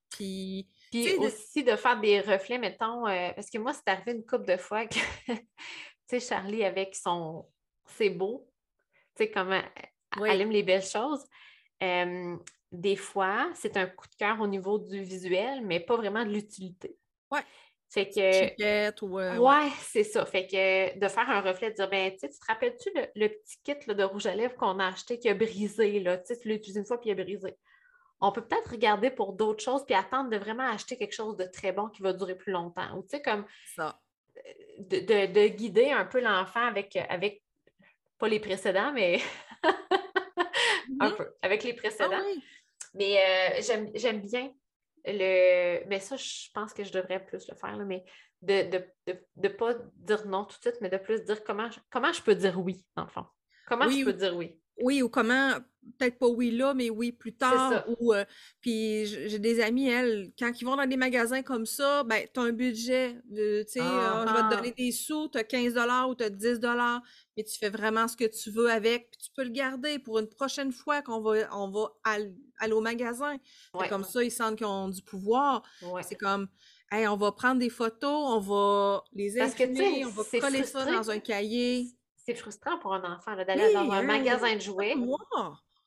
[0.09, 1.75] Puis, Puis aussi de...
[1.75, 4.95] faire des reflets, mettons, euh, parce que moi, c'est arrivé une couple de fois que,
[5.27, 5.39] tu
[6.07, 7.45] sais, Charlie avec son
[7.85, 8.49] c'est beau,
[9.15, 9.61] tu sais, comment
[10.25, 11.23] elle aime les belles choses.
[12.71, 16.31] des fois, c'est un coup de cœur au niveau du visuel, mais pas vraiment de
[16.31, 16.97] l'utilité.
[17.31, 17.43] Ouais.
[17.89, 19.05] Fait que.
[19.05, 19.19] ou.
[19.19, 20.25] Euh, ouais, c'est ça.
[20.25, 23.75] Fait que de faire un reflet, de dire, ben, tu te rappelles-tu le, petit kit
[23.87, 26.17] de rouge à lèvres qu'on a acheté qui a brisé, là?
[26.17, 27.55] Tu l'as utilisé une fois puis il a brisé.
[28.19, 31.45] On peut peut-être regarder pour d'autres choses puis attendre de vraiment acheter quelque chose de
[31.45, 32.97] très bon qui va durer plus longtemps.
[32.97, 33.45] Ou, tu sais, comme.
[33.75, 33.99] Ça.
[34.79, 37.41] De, guider un peu l'enfant avec, avec,
[38.19, 39.21] pas les précédents, mais.
[39.63, 41.15] un mm-hmm.
[41.15, 42.11] peu, avec les précédents.
[42.13, 42.41] Ah
[42.93, 44.51] mais euh, j'aime bien
[45.13, 45.87] le...
[45.87, 48.03] Mais ça, je pense que je devrais plus le faire, mais
[48.41, 51.69] de ne de, de, pas dire non tout de suite, mais de plus dire comment
[51.71, 53.25] je, comment je peux dire oui, dans le fond.
[53.67, 54.59] Comment je peux dire oui?
[54.79, 55.55] Oui, ou comment,
[55.97, 57.85] peut-être pas oui là, mais oui plus tard.
[57.99, 58.23] Ou, euh,
[58.61, 62.39] puis j'ai des amis, elles, quand ils vont dans des magasins comme ça, ben, tu
[62.39, 63.15] as un budget.
[63.29, 65.77] tu sais, euh, je vais te donner des sous, tu as 15
[66.07, 66.59] ou tu as 10
[67.35, 70.19] mais tu fais vraiment ce que tu veux avec, puis tu peux le garder pour
[70.19, 72.33] une prochaine fois qu'on va, on va aller,
[72.71, 73.37] au magasin.
[73.89, 75.63] Comme ça, ils sentent qu'ils ont du pouvoir.
[76.01, 76.47] C'est comme,
[76.91, 81.11] hey, on va prendre des photos, on va les imprimer, on va coller ça dans
[81.11, 84.95] un cahier c'est frustrant pour un enfant d'aller dans un hein, magasin de jouets.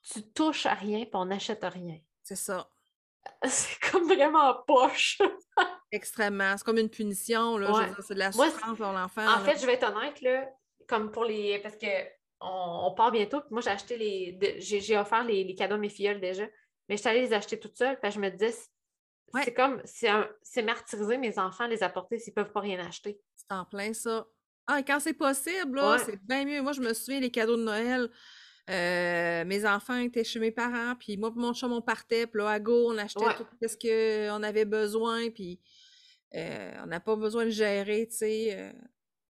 [0.02, 1.98] Tu touches à rien et on n'achète rien.
[2.22, 2.70] C'est ça.
[3.44, 5.18] C'est comme vraiment poche.
[5.92, 6.56] Extrêmement.
[6.56, 7.58] C'est comme une punition.
[7.58, 7.94] Là.
[8.06, 9.26] C'est de la souffrance pour l'enfant.
[9.28, 10.48] En fait, je vais être honnête, là,
[10.88, 11.58] comme pour les.
[11.58, 11.86] Parce que
[12.40, 13.40] on, on part bientôt.
[13.40, 14.56] Puis moi, j'ai acheté les.
[14.60, 16.44] J'ai offert les, les cadeaux à mes filleuls déjà.
[16.88, 17.98] Mais je suis allée les acheter toute seule.
[18.00, 18.68] Puis je me disais, c'est
[19.32, 19.42] Ouais.
[19.44, 19.80] c'est comme.
[19.84, 23.20] C'est martyriser mes enfants, les apporter s'ils ne peuvent pas rien acheter.
[23.36, 24.26] C'est en plein ça.
[24.66, 25.98] Ah, et quand c'est possible, là, Ouais.
[26.04, 26.62] c'est bien mieux.
[26.62, 28.10] Moi, je me souviens, les cadeaux de Noël,
[28.70, 32.40] euh, mes enfants étaient chez mes parents, puis moi et mon chum, on partait, puis
[32.40, 33.34] là, à go, on achetait Ouais.
[33.36, 33.76] tout ce
[34.28, 35.60] qu'on avait besoin, puis
[36.36, 38.72] euh, on n'a pas besoin de gérer, tu sais, euh,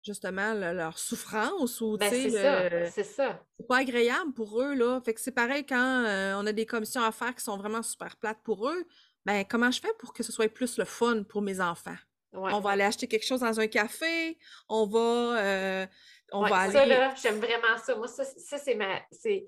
[0.03, 2.91] justement, le- leur souffrance ou, tu Ben, sais, c'est ça.
[2.91, 3.45] C'est ça.
[3.59, 5.01] c'est pas agréable pour eux, là.
[5.05, 6.05] Fait que c'est pareil quand
[6.41, 8.85] on a des commissions à faire qui sont vraiment super plates pour eux.
[9.25, 11.97] Ben, comment je fais pour que ce soit plus le fun pour mes enfants?
[12.33, 12.53] Ouais.
[12.53, 14.37] On va aller acheter quelque chose dans un café,
[14.69, 15.87] on va,
[16.33, 16.73] on Ouais, va aller.
[16.73, 17.95] Ça, là, j'aime vraiment ça.
[17.97, 19.01] Moi, ça, c'est- ça, c'est ma.
[19.11, 19.47] C'est...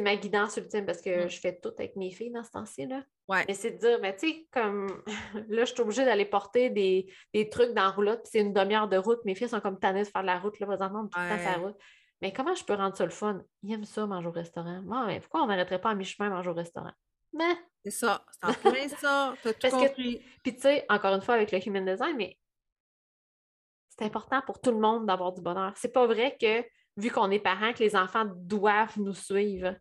[0.00, 1.28] Ma guidance ultime parce que Mm.
[1.28, 2.86] je fais tout avec mes filles dans ce temps-ci.
[2.86, 3.02] Là.
[3.28, 3.44] Ouais.
[3.46, 4.86] Mais c'est de dire, mais tu sais, comme
[5.48, 8.54] là, je suis obligée d'aller porter des, des trucs dans la roulotte, puis c'est une
[8.54, 9.22] demi-heure de route.
[9.26, 11.38] Mes filles sont comme tannées de faire de la route, là, présentement, tout le temps
[11.38, 11.76] sur la route.
[12.22, 13.42] Mais comment je peux rendre ça le fun?
[13.62, 14.80] Ils aiment ça, manger au restaurant.
[14.82, 16.92] Moi, mais pourquoi on n'arrêterait pas à mi-chemin manger au restaurant?
[17.34, 17.54] Mais,
[17.84, 20.22] C'est ça, c'est en plein ça, t'as tout Parce que- compris.
[20.42, 22.38] puis tu sais, encore une fois, avec le human design, mais
[23.98, 25.72] c'est important pour tout le monde d'avoir du bonheur.
[25.76, 26.64] C'est pas vrai que,
[26.96, 29.74] vu qu'on est parents, que les enfants doivent nous suivre,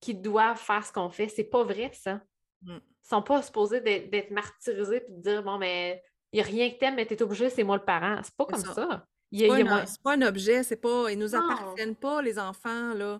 [0.00, 1.28] qu'ils doivent faire ce qu'on fait.
[1.28, 2.20] C'est pas vrai, ça.
[2.62, 2.76] Mm.
[2.78, 6.02] Ils sont pas supposés d'être martyrisés et de dire, bon, mais
[6.32, 8.20] il n'y a rien que t'aimes, mais t'es obligé, c'est moi le parent.
[8.22, 8.74] C'est pas comme ça.
[8.74, 9.06] ça.
[9.32, 11.10] C'est a- pas, moins- pas un objet, c'est pas.
[11.10, 11.48] Ils nous Non.
[11.50, 13.18] appartiennent pas, les enfants, là.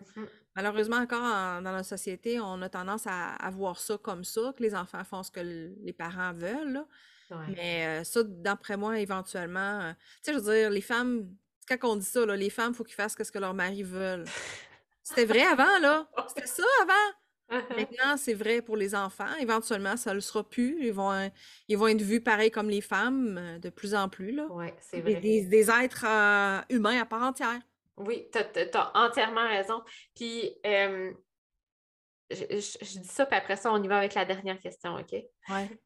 [0.57, 4.53] Malheureusement, encore en- dans la société, on a tendance à, à voir ça comme ça,
[4.57, 6.87] que les enfants font ce que les parents veulent, là.
[7.31, 7.55] Ouais.
[7.57, 11.29] Mais euh, ça, d'après moi, éventuellement, euh, tu sais, je veux dire, les femmes,
[11.69, 13.83] quand on dit ça, là, les femmes, il faut qu'ils fassent ce que leurs maris
[13.83, 14.25] veulent.
[15.03, 16.09] C'était vrai avant, là.
[16.29, 17.17] C'était ça avant.
[17.77, 19.35] Maintenant, c'est vrai pour les enfants.
[19.41, 20.85] Éventuellement, ça ne le sera plus.
[20.87, 21.29] Ils vont, euh,
[21.67, 24.47] ils vont être vus pareil comme les femmes de plus en plus, là.
[24.51, 25.17] Oui, c'est vrai.
[25.17, 27.61] des- des êtres euh, humains à part entière.
[27.97, 29.83] Oui, tu as, entièrement raison.
[30.15, 30.53] Puis,
[32.31, 34.97] je, je- je dis ça, puis après ça, on y va avec la dernière question,
[34.97, 35.15] OK?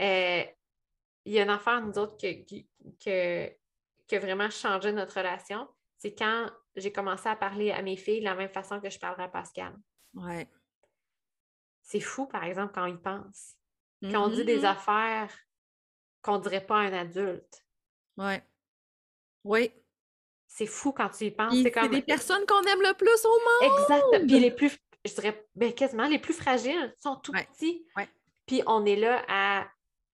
[0.00, 0.42] Euh,
[1.30, 2.68] il y a une affaire, nous autres, que, qui-
[2.98, 5.68] que, vraiment changé notre relation.
[5.96, 8.98] C'est quand j'ai commencé à parler à mes filles de la même façon que je
[8.98, 9.72] parlerais à Pascal.
[10.14, 10.48] Ouais.
[11.82, 13.56] C'est fou, par exemple, quand ils pensent.
[14.02, 14.64] Quand on dit des Mhm.
[14.64, 15.32] affaires
[16.22, 17.64] qu'on ne dirait pas à un adulte.
[18.16, 18.42] Ouais.
[19.44, 19.72] Oui.
[20.48, 21.54] C'est fou quand tu y penses.
[21.54, 21.90] C'est C'est comme...
[21.90, 23.80] des personnes qu'on aime le plus au monde.
[23.80, 24.26] Exact.
[24.26, 27.44] Puis les plus, je dirais, ben, quasiment les plus fragiles sont tout Ouais.
[27.52, 27.86] petits.
[27.96, 28.08] Ouais.
[28.46, 29.68] Puis on est là à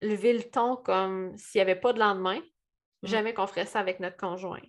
[0.03, 2.41] lever le ton comme s'il n'y avait pas de lendemain.
[3.03, 3.07] Mm.
[3.07, 4.63] Jamais qu'on ferait ça avec notre conjoint.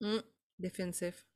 [0.00, 0.18] Mm.
[0.58, 1.26] Définitif.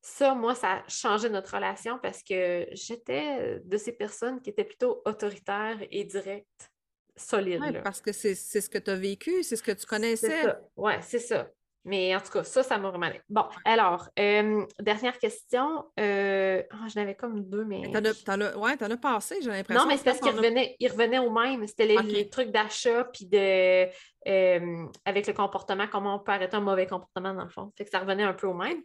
[0.00, 4.64] Ça, moi, ça a changé notre relation parce que j'étais de ces personnes qui étaient
[4.64, 6.70] plutôt autoritaires et directes,
[7.16, 7.60] solides.
[7.60, 10.44] Ouais, parce que c'est ce que tu as vécu, c'est ce que tu connaissais.
[10.76, 11.50] Ouais, c'est ça.
[11.86, 13.10] Mais en tout cas, ça, ça m'a vraiment.
[13.28, 15.84] Bon, alors, euh, dernière question.
[16.00, 16.62] Euh...
[16.70, 17.82] ah, J'en avais comme deux, mais.
[17.92, 19.82] T'en as, t'en as- ouais, t'en as passé, j'ai l'impression.
[19.82, 21.66] Non, mais c'est parce qu'il revenait, il revenait au même.
[21.66, 23.86] C'était les, trucs d'achat, puis de.
[24.28, 27.70] euh, avec le comportement, comment on peut arrêter un mauvais comportement, dans le fond.
[27.76, 28.82] Fait que ça revenait un peu au même.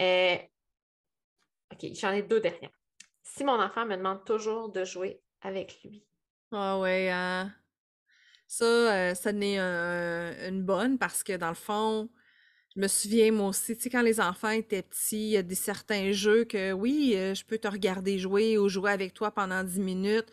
[0.00, 0.36] Euh,
[1.72, 2.70] OK, j'en ai deux dernières.
[3.24, 6.04] Si mon enfant me demande toujours de jouer avec lui,
[6.52, 7.52] Ah ouais, hein.
[8.46, 12.08] Ça, ça n'est un- une bonne parce que dans le fond,
[12.76, 15.42] je me souviens moi aussi, tu sais, quand les enfants étaient petits, il y a
[15.42, 19.30] des certains jeux que oui, euh, je peux te regarder jouer ou jouer avec toi
[19.30, 20.30] pendant 10 minutes,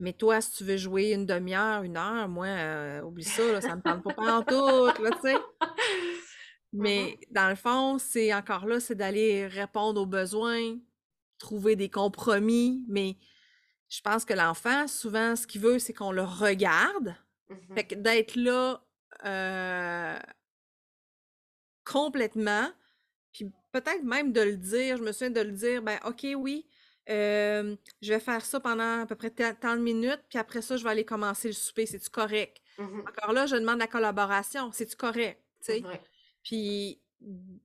[0.00, 3.60] mais toi, si tu veux jouer une demi-heure, une heure, moi, euh, oublie ça, là,
[3.60, 5.36] ça me tente pas pantoute, là, tu sais.
[6.72, 10.76] Mais dans le fond, c'est encore là, c'est d'aller répondre aux besoins,
[11.38, 13.16] trouver des compromis, mais
[13.88, 17.16] je pense que l'enfant, souvent, ce qu'il veut, c'est qu'on le regarde.
[17.48, 17.74] Mhm.
[17.74, 18.82] Fait que d'être là
[19.24, 20.18] euh,
[21.92, 22.68] complètement,
[23.32, 26.66] puis peut-être même de le dire, je me souviens de le dire, ben OK, oui,
[27.08, 30.60] euh, je vais faire ça pendant à peu près ta- tant de minutes, puis après
[30.62, 32.58] ça, je vais aller commencer le souper, c'est-tu correct?
[32.78, 33.04] Mhm.
[33.08, 35.40] Encore là, je demande la collaboration, c'est-tu correct?
[35.64, 35.82] Tu sais?
[35.84, 36.00] Ouais.
[36.42, 37.00] Puis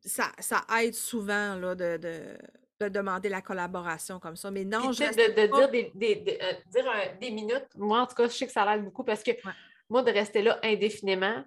[0.04, 2.38] ça, ça aide souvent là, de, de,
[2.80, 4.50] de demander la collaboration comme ça.
[4.50, 7.68] Mais non, je de, de pas- dire, des, des- de- euh, dire un- des minutes,
[7.76, 9.32] moi, en tout cas, je sais que ça l'aide beaucoup parce que
[9.90, 11.44] moi, de rester là indéfiniment,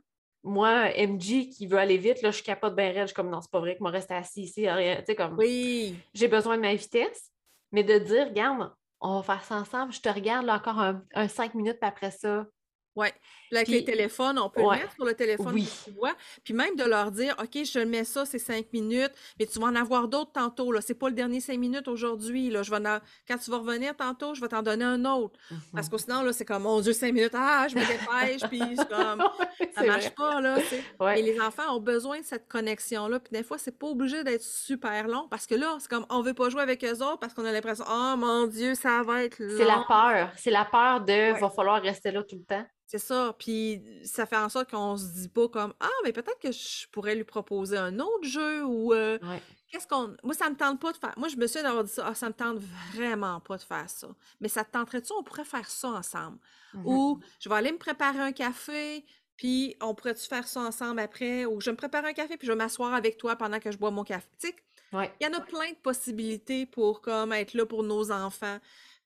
[0.46, 3.02] moi, MG qui veut aller vite, là, je capote bien raide.
[3.02, 4.96] Je suis comme, non, c'est pas vrai que moi, rester assis ici, rien.
[4.96, 7.30] Tu sais, comme, Oui, j'ai besoin de ma vitesse,
[7.72, 11.02] mais de dire, regarde, on va faire ça ensemble, je te regarde là, encore un,
[11.14, 12.46] un cinq minutes, puis après ça,
[13.04, 14.76] Puis avec les téléphones, on peut Ouais.
[14.78, 15.64] le mettre sur le téléphone Oui.
[15.84, 16.14] que tu vois.
[16.42, 19.66] Puis même de leur dire, OK, je mets ça, c'est cinq minutes, mais tu vas
[19.66, 20.72] en avoir d'autres tantôt.
[20.72, 20.80] Là.
[20.80, 22.50] C'est pas le dernier cinq minutes aujourd'hui.
[22.50, 22.62] Là.
[22.64, 25.38] Je vais en- Quand tu vas revenir tantôt, je vais t'en donner un autre.
[25.72, 28.60] Parce que sinon, là, c'est comme, mon Dieu, cinq minutes, ah, je me dépêche, puis
[28.76, 29.22] c'est comme,
[29.76, 30.14] ça marche vrai.
[30.16, 30.56] pas, là.
[30.98, 31.14] Ouais.
[31.16, 33.20] Mais les enfants ont besoin de cette connexion-là.
[33.20, 36.20] Puis des fois, c'est pas obligé d'être super long parce que là, c'est comme, on
[36.20, 39.22] veut pas jouer avec eux autres parce qu'on a l'impression, oh mon Dieu, ça va
[39.22, 39.56] être long.
[39.56, 40.30] C'est la peur.
[40.36, 41.38] C'est la peur de Ouais.
[41.38, 42.66] va falloir rester là tout le temps.
[42.88, 43.34] C'est ça.
[43.38, 46.86] Puis ça fait en sorte qu'on se dit pas comme, ah, mais peut-être que je
[46.92, 49.42] pourrais lui proposer un autre jeu ou euh, Ouais.
[49.72, 50.16] qu'est-ce qu'on.
[50.22, 51.12] Moi, ça me tente pas de faire.
[51.16, 52.58] Moi, je me suis d'avoir dit ça, ah, ça me tente
[52.94, 54.08] vraiment pas de faire ça.
[54.40, 56.38] Mais ça te tenterait-tu, on pourrait faire ça ensemble?
[56.74, 56.86] Mhm.
[56.86, 59.04] Ou je vais aller me préparer un café,
[59.36, 61.44] puis on pourrait-tu faire ça ensemble après?
[61.44, 63.72] Ou je vais me prépare un café, puis je vais m'asseoir avec toi pendant que
[63.72, 64.26] je bois mon café.
[64.40, 64.56] Tu sais,
[64.92, 65.12] Ouais.
[65.20, 68.58] il y en a plein de possibilités pour comme être là pour nos enfants.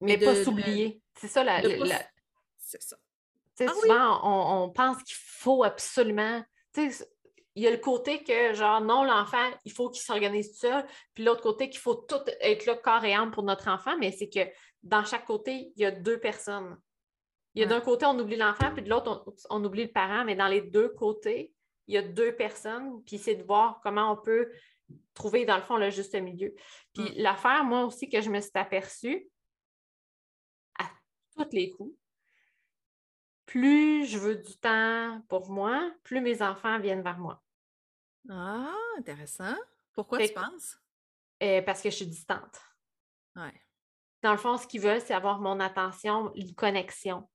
[0.02, 1.00] Mais de- pas s'oublier.
[1.14, 2.02] C'est ça, la, la-
[2.58, 2.98] C'est ça.
[3.66, 3.80] Ah oui!
[3.82, 6.42] souvent, on, on pense qu'il faut absolument.
[6.74, 7.06] Tu sais,
[7.56, 10.86] il y a le côté que, genre, non, l'enfant, il faut qu'il s'organise tout seul.
[11.14, 13.96] Puis l'autre côté, qu'il faut tout être là corps et âme pour notre enfant.
[13.98, 14.40] Mais c'est que
[14.82, 16.78] dans chaque côté, il y a deux personnes.
[17.54, 17.74] Il y a Ouais.
[17.74, 20.24] d'un côté, on oublie l'enfant, puis de l'autre, on, on oublie le parent.
[20.24, 21.52] Mais dans les deux côtés,
[21.88, 23.02] il y a deux personnes.
[23.04, 24.50] Puis c'est de voir comment on peut
[25.14, 26.54] trouver, dans le fond, le juste milieu.
[26.94, 29.28] Puis l'affaire, moi aussi, que je me suis aperçue,
[30.78, 30.84] à
[31.36, 31.94] tous les coups,
[33.50, 37.42] plus je veux du temps pour moi, plus mes enfants viennent vers moi.
[38.30, 39.56] Ah, intéressant.
[39.92, 40.78] Pourquoi Fait tu que- penses?
[41.42, 42.60] Euh, parce que je suis distante.
[43.34, 43.52] Ouais.
[44.22, 47.28] Dans le fond, ce qu'ils veulent, c'est avoir mon attention, une connexion.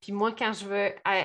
[0.00, 1.24] Puis moi, quand je veux, euh,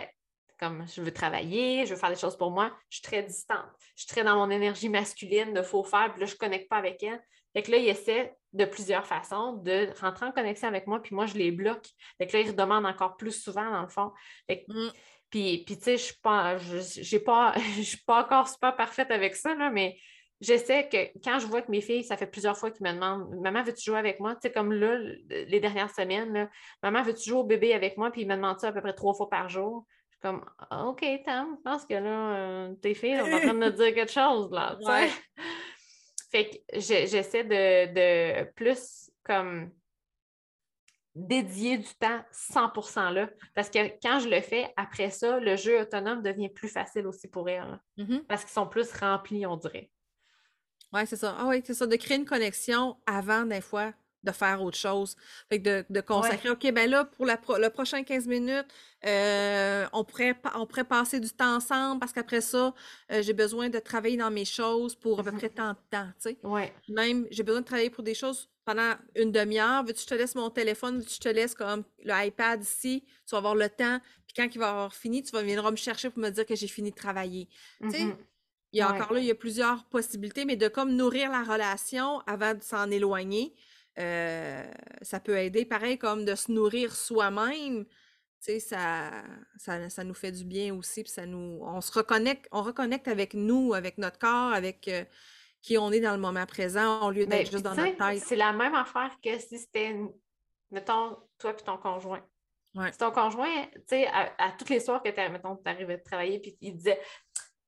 [0.60, 3.70] comme je veux travailler, je veux faire des choses pour moi, je suis très distante.
[3.96, 6.70] Je suis très dans mon énergie masculine de faut faire, puis là, je ne connecte
[6.70, 7.22] pas avec elle.
[7.54, 11.16] Fait que là, ils essaient de plusieurs façons de rentrer en connexion avec moi, puis
[11.16, 11.88] moi, je les bloque.
[12.18, 14.12] Fait que là, ils redemandent encore plus souvent, dans le fond.
[14.48, 14.92] Fait que- Mm.
[15.30, 19.10] puis, puis tu sais, je suis pas, je, pas, je suis pas encore super parfaite
[19.12, 19.98] avec ça, là, mais
[20.42, 23.30] j'essaie que quand je vois que mes filles, ça fait plusieurs fois qu'ils me demandent
[23.42, 24.34] Maman, veux-tu jouer avec moi?
[24.36, 24.98] Tu sais, comme là,
[25.30, 26.50] les dernières semaines, là,
[26.84, 28.12] Maman, veux-tu jouer au bébé avec moi?
[28.12, 29.86] Puis ils me demandent ça à peu près trois fois par jour.
[30.12, 30.46] Je suis comme
[30.90, 33.94] OK, Tam, je pense que là, euh, tes filles sont en train de me dire
[33.96, 34.78] quelque chose, là.
[34.82, 35.10] Ouais.
[36.34, 39.70] Fait que j'essaie de, de plus comme
[41.14, 43.30] dédier du temps 100% là.
[43.54, 47.28] Parce que quand je le fais, après ça, le jeu autonome devient plus facile aussi
[47.28, 47.80] pour elles.
[47.98, 48.26] Mhm.
[48.28, 49.92] Parce qu'ils sont plus remplis, on dirait.
[50.92, 51.36] Ouais, c'est ça.
[51.38, 53.94] Ah oui, c'est ça, de créer une connexion avant, des fois,
[54.24, 55.16] de faire autre chose.
[55.50, 58.66] Fait que de, de consacrer, OK, ben là, pour la pro- le prochain 15 minutes,
[59.06, 62.74] euh, on pourrait, on pourrait passer du temps ensemble parce qu'après ça,
[63.12, 65.38] euh, j'ai besoin de travailler dans mes choses pour à peu Mhm.
[65.38, 66.38] près tant de temps, tu sais.
[66.44, 66.74] Ouais.
[66.88, 69.84] Même, j'ai besoin de travailler pour des choses pendant une demi-heure.
[69.84, 70.98] Veux-tu que je te laisse mon téléphone?
[71.00, 73.04] Veux-tu que je te laisse comme le iPad ici?
[73.28, 74.00] Tu vas avoir le temps.
[74.26, 76.56] Puis quand il va avoir fini, tu vas venir me chercher pour me dire que
[76.56, 77.50] j'ai fini de travailler.
[77.82, 78.16] Tu sais, Mhm.
[78.72, 78.96] il y a Ouais.
[79.02, 82.64] encore là, il y a plusieurs possibilités, mais de comme nourrir la relation avant de
[82.64, 83.54] s'en éloigner,
[84.00, 84.64] euh,
[85.02, 85.66] ça peut aider.
[85.66, 87.92] Pareil comme de se nourrir soi-même, tu
[88.40, 89.12] sais, ça,
[89.58, 93.08] ça, ça nous fait du bien aussi, puis ça nous, on se reconnecte, on reconnecte
[93.08, 95.06] avec nous, avec notre corps, avec euh,
[95.62, 98.24] qui on est dans le moment présent, au lieu Mais d'être juste dans notre tête.
[98.24, 99.96] C'est la même affaire que si c'était,
[100.72, 102.22] mettons, toi puis ton conjoint.
[102.76, 102.92] Ouais.
[102.92, 106.04] Si ton conjoint, tu sais, à, à toutes les soirs que tu mettons, arrivais de
[106.04, 107.00] travailler, puis il disait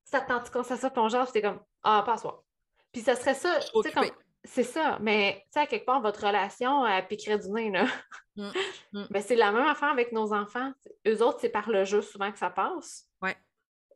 [0.04, 2.44] Ça te tente qu'on s'assoit ton genre, c'était comme Ah, pas à soir.
[2.92, 4.10] Puis ça serait ça, tu sais, comme.
[4.48, 7.88] C'est ça, mais tu sais, à quelque part, votre relation, elle piquerait du nez, là.
[8.36, 8.50] Mm,
[8.94, 9.06] mm.
[9.12, 10.72] Ben, c'est la même affaire avec nos enfants.
[11.08, 13.10] Eux autres, c'est par le jeu souvent que ça passe.
[13.22, 13.36] Ouais.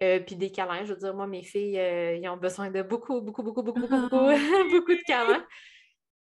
[0.02, 2.82] Euh, puis des câlins, je veux dire, moi, mes filles, euh, ils ont besoin de
[2.82, 4.10] beaucoup, beaucoup, beaucoup, beaucoup, beaucoup, beaucoup,
[4.72, 5.46] beaucoup de câlins.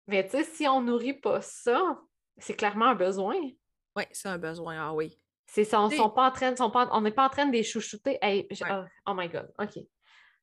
[0.06, 1.98] Mais tu sais, si on nourrit pas ça,
[2.38, 3.36] c'est clairement un besoin.
[3.96, 5.18] Oui, c'est un besoin, ah oui.
[5.46, 7.52] C'est, Tu sais- sont pas en train, sont pas, on n'est pas en train de
[7.52, 8.18] les chouchouter.
[8.22, 8.70] Hey, je- Ouais.
[8.72, 9.82] oh, oh my God, OK.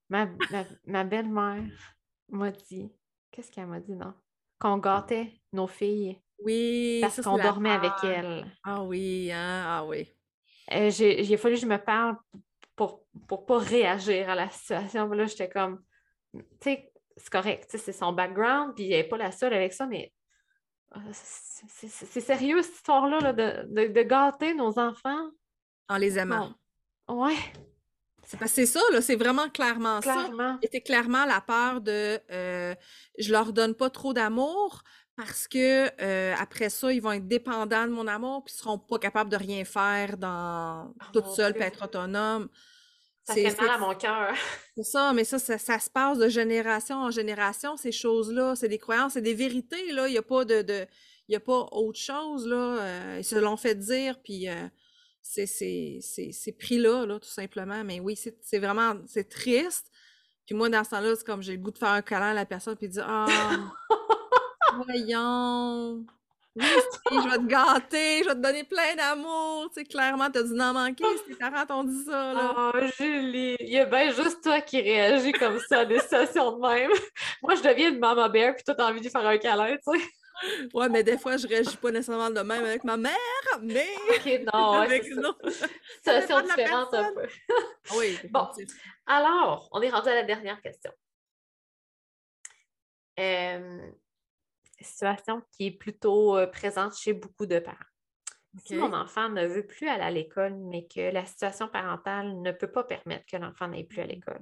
[0.09, 1.63] Ma, ma, ma belle-mère
[2.29, 2.91] m'a dit,
[3.31, 4.13] qu'est-ce qu'elle m'a dit, non?
[4.59, 8.45] Qu'on gâtait nos filles Oui, parce qu'on dormait avec elles.
[8.63, 10.11] Ah oui, hein, ah oui.
[10.73, 12.17] Euh, j'ai, fallu que je me parle
[12.75, 15.09] pour pour pas réagir à la situation.
[15.09, 15.83] Puis Là, j'étais comme,
[16.33, 19.53] tu sais, c'est correct, tu sais, c'est son background, puis elle n'est pas la seule
[19.53, 20.13] avec ça, mais
[20.95, 25.29] euh, c'est, sérieux cette histoire-là là, de, de, de gâter nos enfants?
[25.87, 26.53] En les aimant.
[27.07, 27.23] Non.
[27.23, 27.37] Ouais,
[28.31, 30.13] C'est parce que c'est ça, là, c'est vraiment clairement ça.
[30.13, 30.59] clairement.
[30.61, 32.75] Et c'est clairement la peur de euh,
[33.17, 34.83] je leur donne pas trop d'amour
[35.15, 38.77] parce que euh, après ça, ils vont être dépendants de mon amour puis ils seront
[38.77, 41.59] pas capables de rien faire dans Oh toute seule Dieu.
[41.59, 42.49] puis être autonome.
[43.23, 44.33] Ça fait mal à mon cœur.
[44.77, 48.55] C'est ça, mais ça, ça, ça se passe de génération en génération, ces choses-là.
[48.55, 50.07] C'est des croyances, c'est des vérités, là.
[50.07, 50.85] Il n'y a pas de, de-
[51.27, 52.55] il y a pas autre chose, là.
[52.79, 54.67] Euh, ils se l'ont fait dire, puis euh,
[55.29, 55.99] c'est
[56.31, 57.83] c'est pris là, là, tout simplement.
[57.83, 59.91] Mais oui, c'est vraiment, c'est triste.
[60.45, 62.33] Puis moi, dans ce temps-là, c'est comme j'ai le goût de faire un câlin à
[62.33, 63.27] la personne puis de dire Ah,
[64.85, 66.05] voyons,
[66.55, 66.65] oui,
[67.11, 69.69] je vais te gâter, je vais te donner plein d'amour.
[69.69, 72.53] Tu sais, clairement, t'as dû n'en manquer si tes parents t'ont dit ça, là.
[72.57, 76.57] Oh, Julie, il y a bien juste toi qui réagis comme ça à des situations
[76.57, 76.91] de même.
[77.43, 79.99] Moi, je deviens une maman bear, puis toi, t'as envie de faire un câlin, tu
[79.99, 80.05] sais.
[80.73, 83.15] Ouais, mais des fois, je réagis pas nécessairement de même avec ma mère,
[83.61, 83.87] mais.
[84.09, 85.23] Ok, non, avec une
[85.95, 87.27] Situation différente un peu.
[87.97, 88.17] oui.
[88.31, 88.47] Bon,
[89.05, 90.91] alors, on est rendu à la dernière question.
[93.19, 93.91] Euh,
[94.79, 97.77] situation qui est plutôt euh, présente chez beaucoup de parents.
[98.65, 102.51] Si mon enfant ne veut plus aller à l'école, mais que la situation parentale ne
[102.51, 104.41] peut pas permettre que l'enfant n'aille plus à l'école.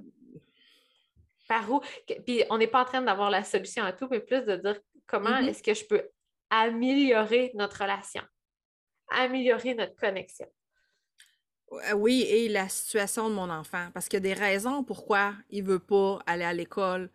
[1.46, 1.80] Par où?
[2.26, 4.80] Puis on n'est pas en train d'avoir la solution à tout, mais plus de dire
[5.08, 5.48] comment mm-hmm.
[5.48, 6.08] est-ce que je peux
[6.50, 8.22] améliorer notre relation,
[9.10, 10.46] améliorer notre connexion?
[11.96, 15.64] Oui, et la situation de mon enfant, parce qu'il y a des raisons pourquoi il
[15.64, 17.10] ne veut pas aller à l'école.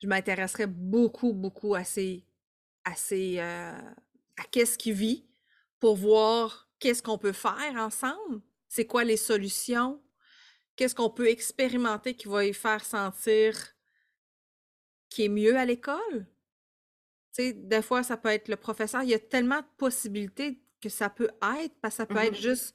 [0.00, 3.78] Je m'intéresserais beaucoup, beaucoup à assez euh,
[4.38, 5.26] à qu'est-ce qu'il vit
[5.80, 10.02] pour voir qu'est-ce qu'on peut faire ensemble, c'est quoi les solutions,
[10.76, 13.54] qu'est-ce qu'on peut expérimenter qui va lui faire sentir
[15.10, 16.26] qui est mieux à l'école.
[17.40, 19.02] Sais, des fois, ça peut être le professeur.
[19.02, 22.38] Il y a tellement de possibilités que ça peut être, parce que ça peut être
[22.38, 22.74] mmh juste,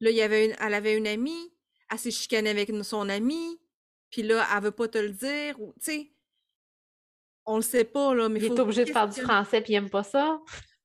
[0.00, 1.52] là, il y avait une, elle avait une amie,
[1.90, 3.58] elle s'est chicanée avec son amie,
[4.10, 6.12] puis là, elle veut pas te le dire, ou, tu sais,
[7.46, 9.76] on le sait pas, là, mais Il est obligé de faire du français puis il
[9.76, 10.40] aime pas ça.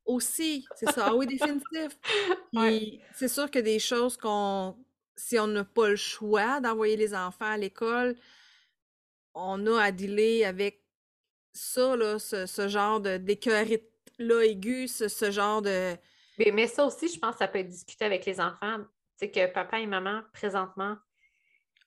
[0.06, 1.08] Aussi, c'est ça.
[1.08, 1.98] Ah oui, définitif.
[2.54, 4.76] Puis c'est sûr que des choses qu'on.
[5.18, 8.16] Si on n'a pas le choix d'envoyer les enfants à l'école,
[9.34, 10.85] on a à dealer avec
[11.56, 15.96] ça, là, ce, genre de d'écœurite-là aigu, ce, genre de.
[16.38, 18.80] Mais, mais ça aussi, je pense que ça peut être discuté avec les enfants.
[19.16, 20.98] C'est que papa et maman, présentement.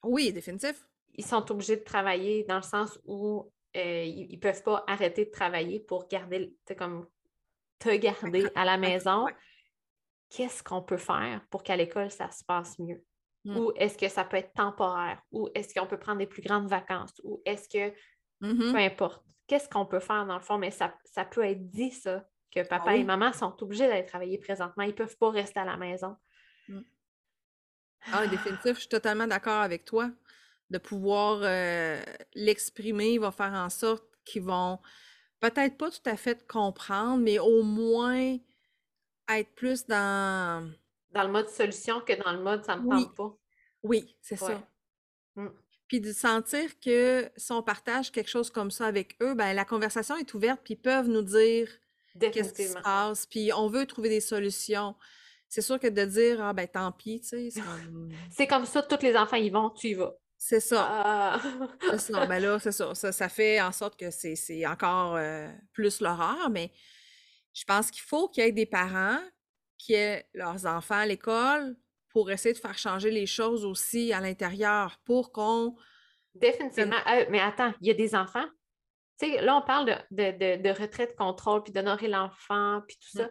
[0.03, 0.87] Oui, définitif.
[1.13, 5.25] Ils sont obligés de travailler dans le sens où euh, ils ne peuvent pas arrêter
[5.25, 7.05] de travailler pour garder, comme
[7.77, 9.27] te garder à la maison.
[10.29, 13.03] Qu'est-ce qu'on peut faire pour qu'à l'école, ça se passe mieux?
[13.45, 13.57] Mmh.
[13.57, 15.21] Ou est-ce que ça peut être temporaire?
[15.31, 17.13] Ou est-ce qu'on peut prendre des plus grandes vacances?
[17.23, 17.93] Ou est-ce que,
[18.41, 20.57] mmh peu importe, qu'est-ce qu'on peut faire dans le fond?
[20.57, 24.05] Mais ça, ça peut être dit, ça, que papa ah et maman sont obligés d'aller
[24.05, 24.83] travailler présentement.
[24.83, 26.15] Ils ne peuvent pas rester à la maison.
[26.69, 26.81] Mmh.
[28.13, 30.09] Ah, définitif, je suis totalement d'accord avec toi
[30.69, 31.99] de pouvoir euh,
[32.35, 34.79] l'exprimer va faire en sorte qu'ils vont
[35.39, 38.37] peut-être pas tout à fait comprendre, mais au moins
[39.27, 40.71] être plus dans...
[41.11, 43.35] Dans le mode solution que dans le mode ça me tente pas.
[43.81, 44.61] Oui, c'est ça.
[45.35, 45.47] Mmh.
[45.89, 49.65] Puis de sentir que si on partage quelque chose comme ça avec eux, ben la
[49.65, 51.67] conversation est ouverte, puis ils peuvent nous dire
[52.19, 54.95] qu'est-ce qui se passe, puis on veut trouver des solutions.
[55.47, 58.11] C'est sûr que de dire ah ben tant pis, tu sais, c'est comme...
[58.31, 60.15] c'est comme ça, tous les enfants y vont, tu y vas.
[60.37, 60.87] C'est ça.
[60.87, 61.41] Ah.
[62.27, 62.93] Ben là, c'est ça.
[62.93, 63.29] ça.
[63.29, 66.71] fait en sorte que c'est encore euh, plus l'horreur, mais
[67.53, 69.19] je pense qu'il faut qu'il y ait des parents
[69.77, 71.75] qui aient leurs enfants à l'école
[72.09, 75.75] pour essayer de faire changer les choses aussi à l'intérieur pour qu'on.
[76.35, 76.95] Définitivement.
[77.07, 78.45] Euh, mais attends, il y a des enfants.
[79.19, 83.17] Tu sais, là, on parle de, de, de, retraite contrôle, puis d'honorer l'enfant, puis tout
[83.17, 83.29] ça.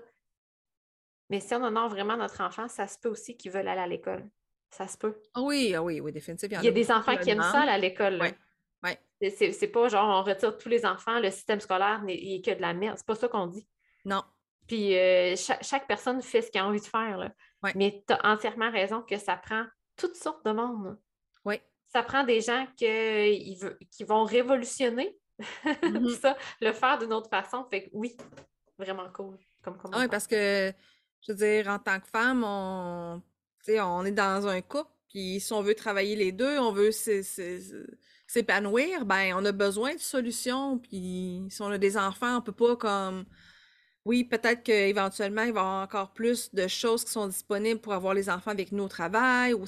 [1.30, 3.86] Mais si on honore vraiment notre enfant, ça se peut aussi qu'ils veulent aller à
[3.86, 4.28] l'école.
[4.70, 5.20] Ça se peut.
[5.34, 6.58] Ah oui, ah oui, oui, définitivement.
[6.60, 8.18] Il y a, des enfants qui aiment ça à l'école.
[8.20, 8.28] Oui.
[8.82, 8.98] Ouais.
[9.30, 12.74] C'est pas genre on retire tous les enfants, le système scolaire n'est que de la
[12.74, 12.96] merde.
[12.98, 13.66] C'est pas ça qu'on dit.
[14.04, 14.22] Non.
[14.66, 17.16] Puis euh, chaque, personne fait ce qu'elle a envie de faire.
[17.16, 17.32] Là.
[17.74, 19.64] Mais tu as entièrement raison que ça prend
[19.96, 20.98] toutes sortes de monde.
[21.44, 21.60] Oui.
[21.86, 25.18] Ça prend des gens qui vont révolutionner
[25.64, 26.20] mm-hmm.
[26.20, 27.64] ça, le faire d'une autre façon.
[27.70, 28.16] Fait que oui,
[28.78, 29.38] vraiment cool.
[29.62, 30.72] Comme, oui, parce que,
[31.26, 33.22] je veux dire, en tant que femme, on
[33.76, 36.90] on est dans un couple, puis si on veut travailler les deux, on veut
[38.26, 40.78] s'épanouir, ben on a besoin de solutions.
[40.78, 43.26] Puis si on a des enfants, on peut pas comme
[44.08, 47.92] oui, peut-être qu'éventuellement, il va y avoir encore plus de choses qui sont disponibles pour
[47.92, 49.66] avoir les enfants avec nous au travail, ou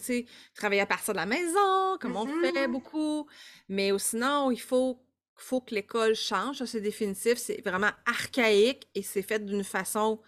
[0.54, 2.70] travailler à partir de la maison, comme on fait mm-hmm.
[2.70, 3.28] beaucoup.
[3.68, 4.98] Mais sinon, il faut,
[5.36, 6.56] faut que l'école change.
[6.56, 7.36] Ça, c'est définitif.
[7.36, 10.22] C'est vraiment archaïque et c'est fait d'une façon.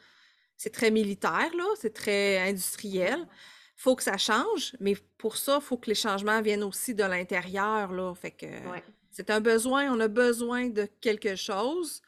[0.58, 3.26] C'est très militaire, là, c'est très industriel
[3.74, 7.02] faut que ça change, mais pour ça, il faut que les changements viennent aussi de
[7.02, 7.90] l'intérieur.
[7.90, 8.14] Là.
[8.14, 8.46] Fait que
[9.10, 12.00] c'est un besoin, on a besoin de quelque chose,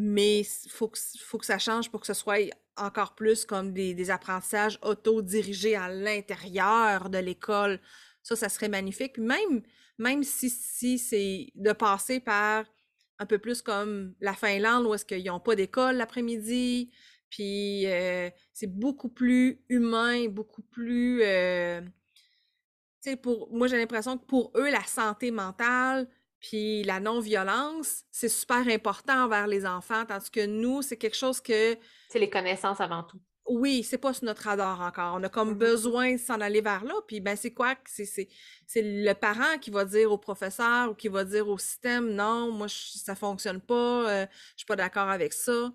[0.00, 2.38] mais il faut que, faut que ça change pour que ce soit
[2.76, 7.80] encore plus comme des, apprentissages auto-dirigés à l'intérieur de l'école.
[8.22, 9.18] Ça, ça serait magnifique.
[9.18, 9.62] Même,
[9.98, 12.64] même si, si c'est de passer par
[13.18, 16.92] un peu plus comme la Finlande, où est-ce qu'ils n'ont pas d'école l'après-midi,
[17.28, 21.22] Puis euh, c'est beaucoup plus humain, beaucoup plus.
[21.22, 21.80] euh,
[23.20, 26.08] pour moi, j'ai l'impression que pour eux, la santé mentale,
[26.40, 31.40] puis la non-violence, c'est super important envers les enfants, tandis que nous, c'est quelque chose
[31.40, 31.76] que,
[32.08, 33.18] C'est les connaissances avant tout.
[33.50, 35.14] oui, c'est pas sur notre radar encore.
[35.16, 35.58] On a comme Mhm.
[35.58, 36.94] besoin de s'en aller vers là.
[37.06, 37.74] Puis ben, c'est quoi?
[37.86, 42.52] C'est le parent qui va dire au professeur ou qui va dire au système, non,
[42.52, 45.72] moi, je- ça fonctionne pas, euh, je suis pas d'accord avec ça.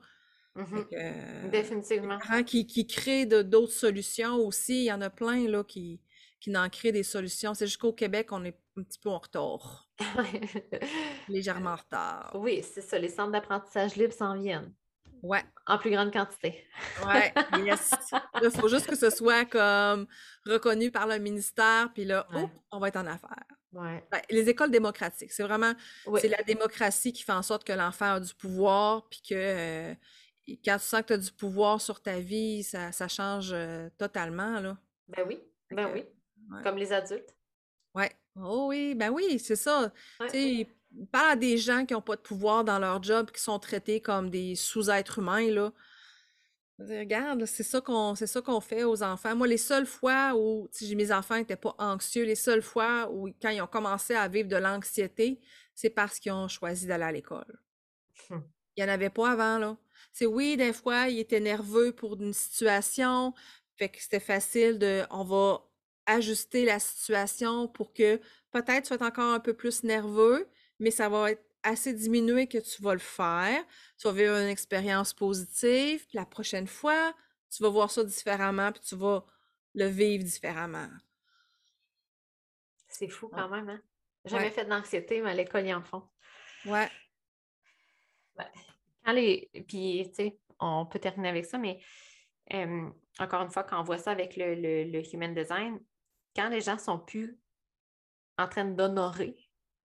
[0.55, 0.85] Mhm.
[0.91, 2.19] Que, euh, Définitivement.
[2.19, 4.81] parents qui, qui créent d'autres solutions aussi.
[4.81, 5.99] Il y en a plein là, qui,
[6.43, 7.53] qui en créent des solutions.
[7.53, 9.87] C'est jusqu'au Québec, on est un petit peu en retard,
[11.29, 12.31] légèrement en retard.
[12.35, 12.99] oui, c'est ça.
[12.99, 14.73] Les centres d'apprentissage libre s'en viennent
[15.21, 16.65] Ouais, en plus grande quantité.
[17.07, 17.33] ouais,
[17.65, 17.91] yes.
[18.41, 20.05] Il faut juste que ce soit comme
[20.45, 22.45] reconnu par le ministère, puis là, Ouais.
[22.71, 23.45] on va être en affaires.
[23.71, 24.05] Ouais.
[24.11, 25.73] Ouais, les écoles démocratiques, c'est vraiment,
[26.07, 26.19] Oui.
[26.21, 29.93] c'est la démocratie qui fait en sorte que l'enfant a du pouvoir, puis que euh,
[30.65, 33.89] quand tu sens que tu as du pouvoir sur ta vie, ça, ça change euh,
[33.97, 34.77] totalement, là.
[35.07, 35.39] Ben oui.
[35.71, 36.03] Ben oui.
[36.53, 36.63] Ouais.
[36.63, 37.35] Comme les adultes.
[37.95, 38.11] Ouais.
[38.35, 39.91] Oh oui, ben oui, c'est ça.
[40.19, 40.67] Ouais.
[41.11, 43.99] Parle à des gens qui n'ont pas de pouvoir dans leur job, qui sont traités
[43.99, 45.71] comme des sous-êtres humains, là.
[46.79, 49.35] Regarde, c'est ça qu'on c'est ça qu'on fait aux enfants.
[49.35, 53.49] Moi, les seules fois où mes enfants n'étaient pas anxieux, les seules fois où quand
[53.49, 55.39] ils ont commencé à vivre de l'anxiété,
[55.75, 57.59] c'est parce qu'ils ont choisi d'aller à l'école.
[58.29, 58.39] Hmm.
[58.75, 59.77] Il n'y en avait pas avant, là.
[60.11, 63.33] C'est oui, des fois, ils étaient nerveux pour une situation,
[63.77, 65.63] fait que c'était facile de on va
[66.05, 68.17] ajuster la situation pour que
[68.51, 70.49] peut-être tu être encore un peu plus nerveux,
[70.79, 73.63] mais ça va être assez diminué que tu vas le faire.
[73.97, 77.13] Tu vas vivre une expérience positive, puis la prochaine fois,
[77.49, 79.25] tu vas voir ça différemment, puis tu vas
[79.73, 80.89] le vivre différemment.
[82.87, 83.31] C'est fou Ouais.
[83.35, 83.81] quand même, hein?
[84.25, 84.51] Jamais Ouais.
[84.51, 86.03] fait d'anxiété, mais à l'école, ils en font.
[86.65, 86.89] Ouais.
[89.05, 89.49] Quand les...
[89.67, 91.79] Puis, tu sais, on peut terminer avec ça, mais
[92.53, 92.89] euh,
[93.19, 95.79] encore une fois, quand on voit ça avec le, le- le human design,
[96.35, 97.39] quand les gens sont plus
[98.37, 99.37] en train d'honorer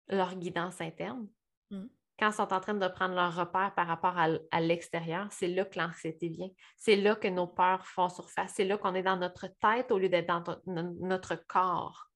[0.09, 1.29] leur guidance interne,
[1.71, 1.87] Mm.
[2.19, 5.65] quand ils sont en train de prendre leur repère par rapport à, l'extérieur, c'est là
[5.65, 6.51] que l'anxiété vient.
[6.77, 8.53] C'est là que nos peurs font surface.
[8.55, 12.11] C'est là qu'on est dans notre tête au lieu d'être dans notre corps.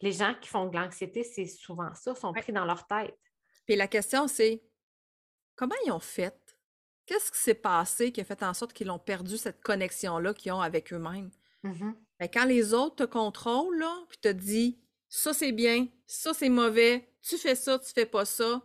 [0.00, 3.18] Les gens qui font de l'anxiété, c'est souvent ça, sont pris dans leur tête.
[3.66, 4.62] Puis la question, c'est
[5.56, 6.38] comment ils ont fait?
[7.06, 10.52] Qu'est-ce qui s'est passé qui a fait en sorte qu'ils ont perdu cette connexion-là qu'ils
[10.52, 11.30] ont avec eux-mêmes?
[11.62, 11.96] Mhm.
[12.20, 14.74] Ben, quand les autres te contrôlent, là, puis te disent
[15.08, 18.62] ça c'est bien, ça c'est mauvais, tu fais ça, tu fais pas ça,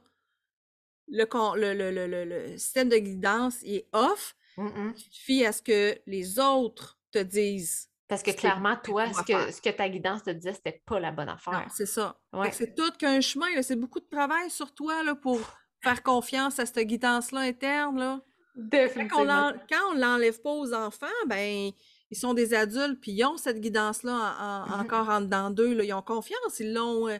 [1.07, 7.19] le, système de guidance est off, tu te fies à ce que les autres te
[7.19, 7.89] disent.
[8.07, 9.53] Parce que clairement, toi, ce que, faire.
[9.53, 11.65] ce que ta guidance te disait, c'était pas la bonne affaire.
[11.73, 12.19] c'est ça.
[12.33, 12.51] Ouais.
[12.51, 15.39] c'est tout qu'un chemin, c'est beaucoup de travail sur toi là, pour
[15.81, 17.97] faire confiance à cette guidance-là interne.
[17.97, 18.21] Là.
[18.55, 19.53] Quand on Définitivement.
[19.69, 21.71] quand on l'enlève pas aux enfants, ben
[22.11, 24.43] ils sont des adultes, puis ils ont cette guidance-là en-
[24.73, 24.81] en- Mhm.
[24.85, 25.73] encore en dedans d'eux.
[25.73, 25.83] là.
[25.83, 27.17] Ils ont confiance, ils l'ont, euh,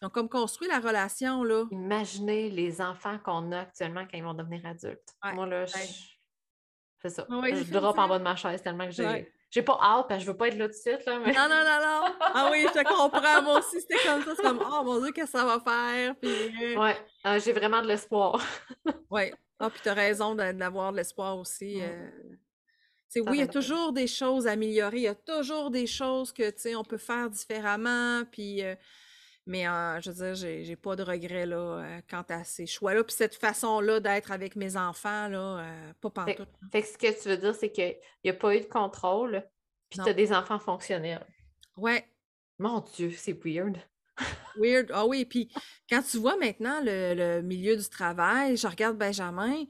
[0.00, 1.42] ils ont comme construit la relation.
[1.44, 1.64] Là.
[1.70, 5.14] Imaginez les enfants qu'on a actuellement quand ils vont devenir adultes.
[5.24, 5.72] Ouais, Moi, là, je...
[7.02, 7.26] c'est ça.
[7.30, 8.02] Ouais, je drop ça.
[8.02, 9.32] en bas de ma chaise tellement que j'ai...
[9.52, 11.32] J'ai pas hâte, parce que je veux pas être là tout de suite, là, mais...
[11.32, 12.14] Non, non, non, non.
[12.20, 13.42] Ah oui, je te comprends.
[13.42, 14.32] Moi aussi, c'était comme ça.
[14.36, 16.14] C'est comme, oh mon Dieu, qu'est-ce que ça va faire?
[16.20, 18.40] Puis, euh, Ouais, euh, j'ai vraiment de l'espoir.
[19.10, 19.34] ouais.
[19.58, 21.78] Ah, puis t'as raison d'a- d'avoir de l'espoir aussi.
[21.78, 21.82] Mm.
[21.82, 22.10] euh.
[23.16, 24.98] Oui, il y a toujours des choses à améliorer.
[24.98, 28.22] Il y a toujours des choses que, tu sais, on peut faire différemment.
[28.30, 28.76] Puis, euh,
[29.46, 30.34] mais euh, je veux dire,
[30.64, 33.02] j'ai pas de regrets, là, euh, quant à ces choix-là.
[33.02, 35.64] Puis cette façon-là d'être avec mes enfants, là,
[36.00, 36.48] pas Fait, pantoute.
[36.70, 39.44] fait que ce que tu veux dire, c'est qu'il n'y a pas eu de contrôle,
[39.88, 41.26] puis tu as des enfants fonctionnels.
[41.76, 42.06] Ouais,
[42.58, 43.78] Mon Dieu, c'est weird.
[44.56, 44.90] weird.
[44.92, 45.50] Ah oui, puis
[45.88, 49.64] quand tu vois maintenant le, le milieu du travail, je regarde Benjamin,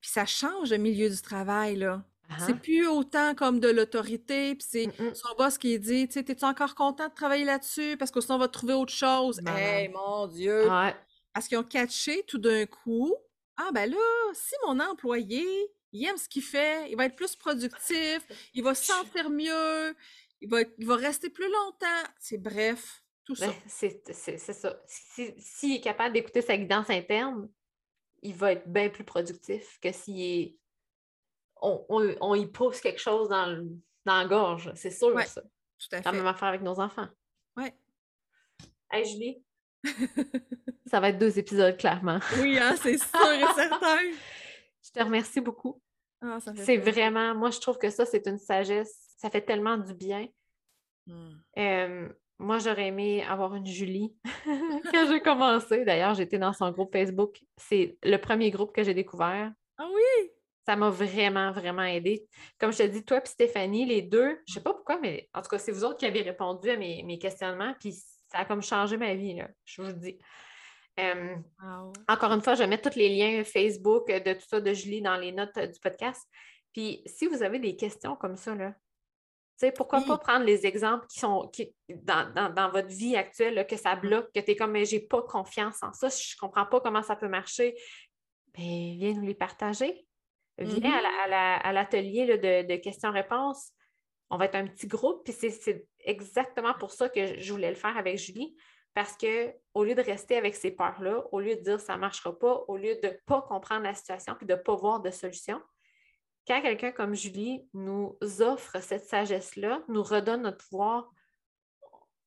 [0.00, 2.02] puis ça change le milieu du travail, là.
[2.38, 2.56] C'est Hein?
[2.62, 5.14] plus autant comme de l'autorité, puis c'est Mm-mm.
[5.14, 7.96] son boss qui dit, tu sais, t'es-tu encore content de travailler là-dessus?
[7.98, 9.40] Parce que sinon, on va trouver autre chose.
[9.42, 9.60] Malade.
[9.62, 10.68] Hey, mon Dieu!
[10.70, 10.94] Ouais.
[11.32, 13.14] Parce qu'ils ont catché tout d'un coup,
[13.56, 13.96] ah ben là,
[14.32, 15.44] si mon employé,
[15.92, 18.20] il aime ce qu'il fait, il va être plus productif,
[18.54, 19.94] il va se sentir mieux,
[20.40, 22.08] il va, il va rester plus longtemps.
[22.20, 23.48] C'est bref, tout ça.
[23.48, 24.80] Ben, c'est ça.
[24.86, 27.48] Si- S'il est capable d'écouter sa guidance interne,
[28.22, 30.56] il va être bien plus productif que s'il est.
[31.62, 33.66] On, on- on y pousse quelque chose dans, le-
[34.04, 34.70] dans la gorge.
[34.74, 35.42] C'est sûr, Ouais, ça.
[35.42, 35.48] Tout
[35.92, 36.16] à C'est la fait.
[36.16, 37.08] même affaire avec nos enfants.
[37.56, 37.74] Ouais.
[38.92, 39.42] Hey, Julie,
[40.86, 42.18] ça va être deux épisodes, clairement.
[42.40, 43.96] Oui, hein, c'est sûr et certain.
[44.82, 45.80] Je te remercie beaucoup.
[46.22, 49.14] Ah, ça fait C'est vraiment, moi, je trouve que ça, c'est une sagesse.
[49.18, 50.26] Ça fait tellement du bien.
[51.06, 51.30] Hmm.
[51.58, 52.08] Euh,
[52.38, 54.14] moi, j'aurais aimé avoir une Julie
[54.92, 55.84] quand j'ai commencé.
[55.84, 57.40] D'ailleurs, j'étais dans son groupe Facebook.
[57.58, 59.52] C'est le premier groupe que j'ai découvert.
[59.78, 60.30] Ah oui!
[60.70, 62.28] Ça m'a vraiment, vraiment aidé.
[62.56, 65.42] Comme je te dis, toi et Stéphanie, les deux, je sais pas pourquoi, mais en
[65.42, 68.62] tout cas, c'est vous autres qui avez répondu à mes, questionnements, puis ça a comme
[68.62, 70.16] changé ma vie, là, je vous le dis.
[72.08, 75.02] Encore une fois, je vais mettre tous les liens Facebook de tout ça de Julie
[75.02, 76.24] dans les notes du podcast.
[76.72, 78.72] Puis si vous avez des questions comme ça, là,
[79.74, 84.30] pourquoi pas prendre les exemples qui sont qui, dans, votre vie actuelle, que ça bloque,
[84.32, 87.16] que tu es comme, mais j'ai pas confiance en ça, je comprends pas comment ça
[87.16, 87.74] peut marcher.
[88.54, 90.06] Bien, viens nous les partager.
[90.60, 91.60] Viens mm-hmm.
[91.62, 93.72] à l'atelier de, questions-réponses.
[94.30, 97.76] On va être un petit groupe, puis c'est exactement pour ça que je voulais le
[97.76, 98.56] faire avec Julie.
[98.92, 102.00] Parce que au lieu de rester avec ces peurs-là, au lieu de dire ça ne
[102.00, 105.00] marchera pas, au lieu de ne pas comprendre la situation puis de ne pas voir
[105.00, 105.62] de solution,
[106.46, 111.08] quand quelqu'un comme Julie nous offre cette sagesse-là, nous redonne notre pouvoir,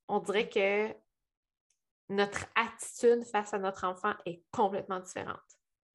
[0.07, 0.95] on dirait que
[2.09, 5.41] notre attitude face à notre enfant est complètement différente.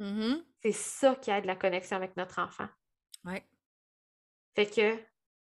[0.01, 0.43] Mm-hmm.
[0.63, 2.69] C'est ça qui aide la connexion avec notre enfant.
[3.25, 3.45] Ouais.
[4.55, 4.99] Fait que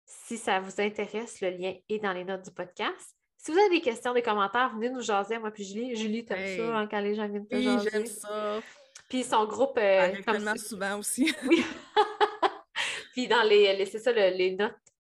[0.05, 3.17] si ça vous intéresse, le lien est dans les notes du podcast.
[3.37, 5.97] Si vous avez des questions, des commentaires, venez nous jaser, moi puis Julie.
[5.97, 7.91] Julie, t'aimes ça hein, quand les gens viennent te oui, jaser?
[7.91, 8.61] j'aime ça.
[9.09, 9.79] Puis son groupe...
[9.79, 11.35] Euh, tellement souvent aussi.
[11.49, 11.65] oui.
[13.13, 13.87] puis dans les...
[13.87, 14.75] c'est ça, les notes,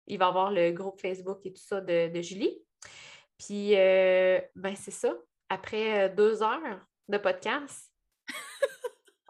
[0.08, 2.62] il va y avoir le groupe Facebook et tout ça de, Julie.
[3.38, 5.14] Puis, euh, ben c'est ça.
[5.50, 7.93] Après euh, deux heures de podcast,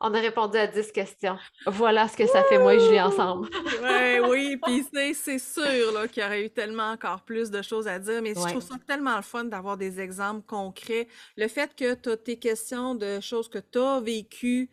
[0.03, 1.37] on a répondu à 10 questions.
[1.65, 3.49] Voilà ce que ça fait, moi et Julie, ensemble.
[3.81, 7.99] ouais, oui, puis c'est sûr qu'il y aurait eu tellement encore plus de choses à
[7.99, 11.07] dire, mais je trouve ça tellement le fun d'avoir des exemples concrets.
[11.37, 14.69] Le fait que tu as tes questions de choses que tu as vécues,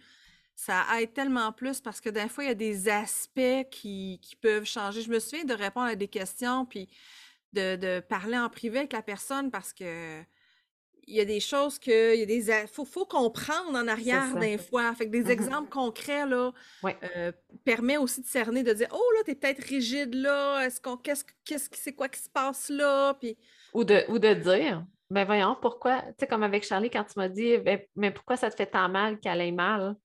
[0.57, 4.35] ça aide tellement plus parce que des fois, il y a des aspects qui, qui,
[4.35, 5.01] peuvent changer.
[5.01, 6.89] Je me souviens de répondre à des questions, puis
[7.53, 10.23] de, de parler en privé avec la personne parce que
[11.11, 14.37] il y a des choses que il y a des faut, faut comprendre en arrière
[14.37, 14.95] des fois.
[14.95, 16.53] Fait que des mmh exemples concrets là
[16.85, 17.33] euh,
[17.65, 20.65] permet aussi de cerner de dire oh là tu es peut-être rigide là.
[20.65, 23.15] Est-ce qu'on qu'est-ce qu'est-ce c'est quoi qui se passe là?
[23.15, 23.37] Puis
[23.75, 27.15] ou de ou de dire ben voyons pourquoi tu sais comme avec Charlie quand tu
[27.17, 29.97] m'as dit ben, mais pourquoi ça te fait tant mal qu'elle ait mal?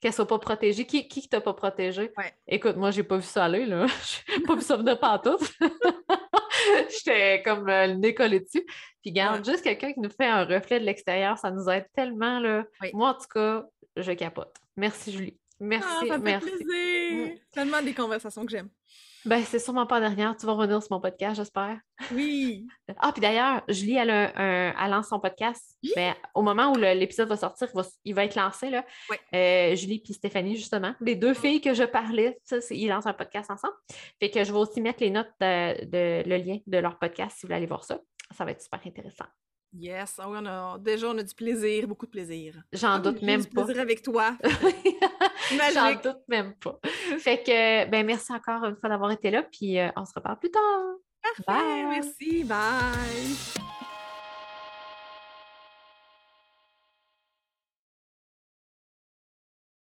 [0.00, 0.86] Qu'elle soit pas protégée.
[0.86, 2.10] Qui, qui t'a pas protégée?
[2.48, 3.86] Écoute, moi, j'ai pas vu ça aller, là.
[4.34, 5.36] j'ai pas vu ça venir partout.
[6.90, 8.64] J'étais comme euh, le nez collé dessus.
[9.02, 12.38] Puis garde, juste quelqu'un qui nous fait un reflet de l'extérieur, ça nous aide tellement,
[12.38, 12.64] là.
[12.92, 13.64] Moi, en tout cas,
[13.96, 14.54] je capote.
[14.76, 15.38] Merci, Julie.
[15.58, 17.36] Merci, ah, ça me fait plaisir.
[17.52, 18.70] Tellement des conversations que j'aime.
[19.26, 20.36] Ben, c'est sûrement pas dernière.
[20.36, 21.78] Tu vas revenir sur mon podcast, j'espère.
[22.12, 22.66] Oui.
[22.98, 25.76] Ah, puis d'ailleurs, Julie, elle, a lance son podcast.
[25.94, 27.68] Mais au moment où l'épisode va sortir,
[28.04, 28.70] il va, être lancé.
[28.70, 28.84] Là.
[29.34, 30.94] Euh, Julie et Stéphanie, justement.
[31.00, 33.74] Les deux filles que je parlais, ça, ils lancent un podcast ensemble.
[34.18, 37.42] Fait que je vais aussi mettre les notes de, le lien de leur podcast si
[37.42, 38.00] vous voulez aller voir ça.
[38.36, 39.26] Ça va être super intéressant.
[39.72, 42.60] Yes, ah on a, déjà on a du plaisir, beaucoup de plaisir.
[42.72, 43.64] J'en doute même pas.
[43.64, 44.36] plaisir avec toi.
[45.72, 46.80] J'en doute même pas.
[47.18, 50.38] Fait que, ben merci encore une fois d'avoir été là, puis euh, on se reparle
[50.38, 50.96] plus tard.
[51.46, 53.89] Parfait, merci, bye.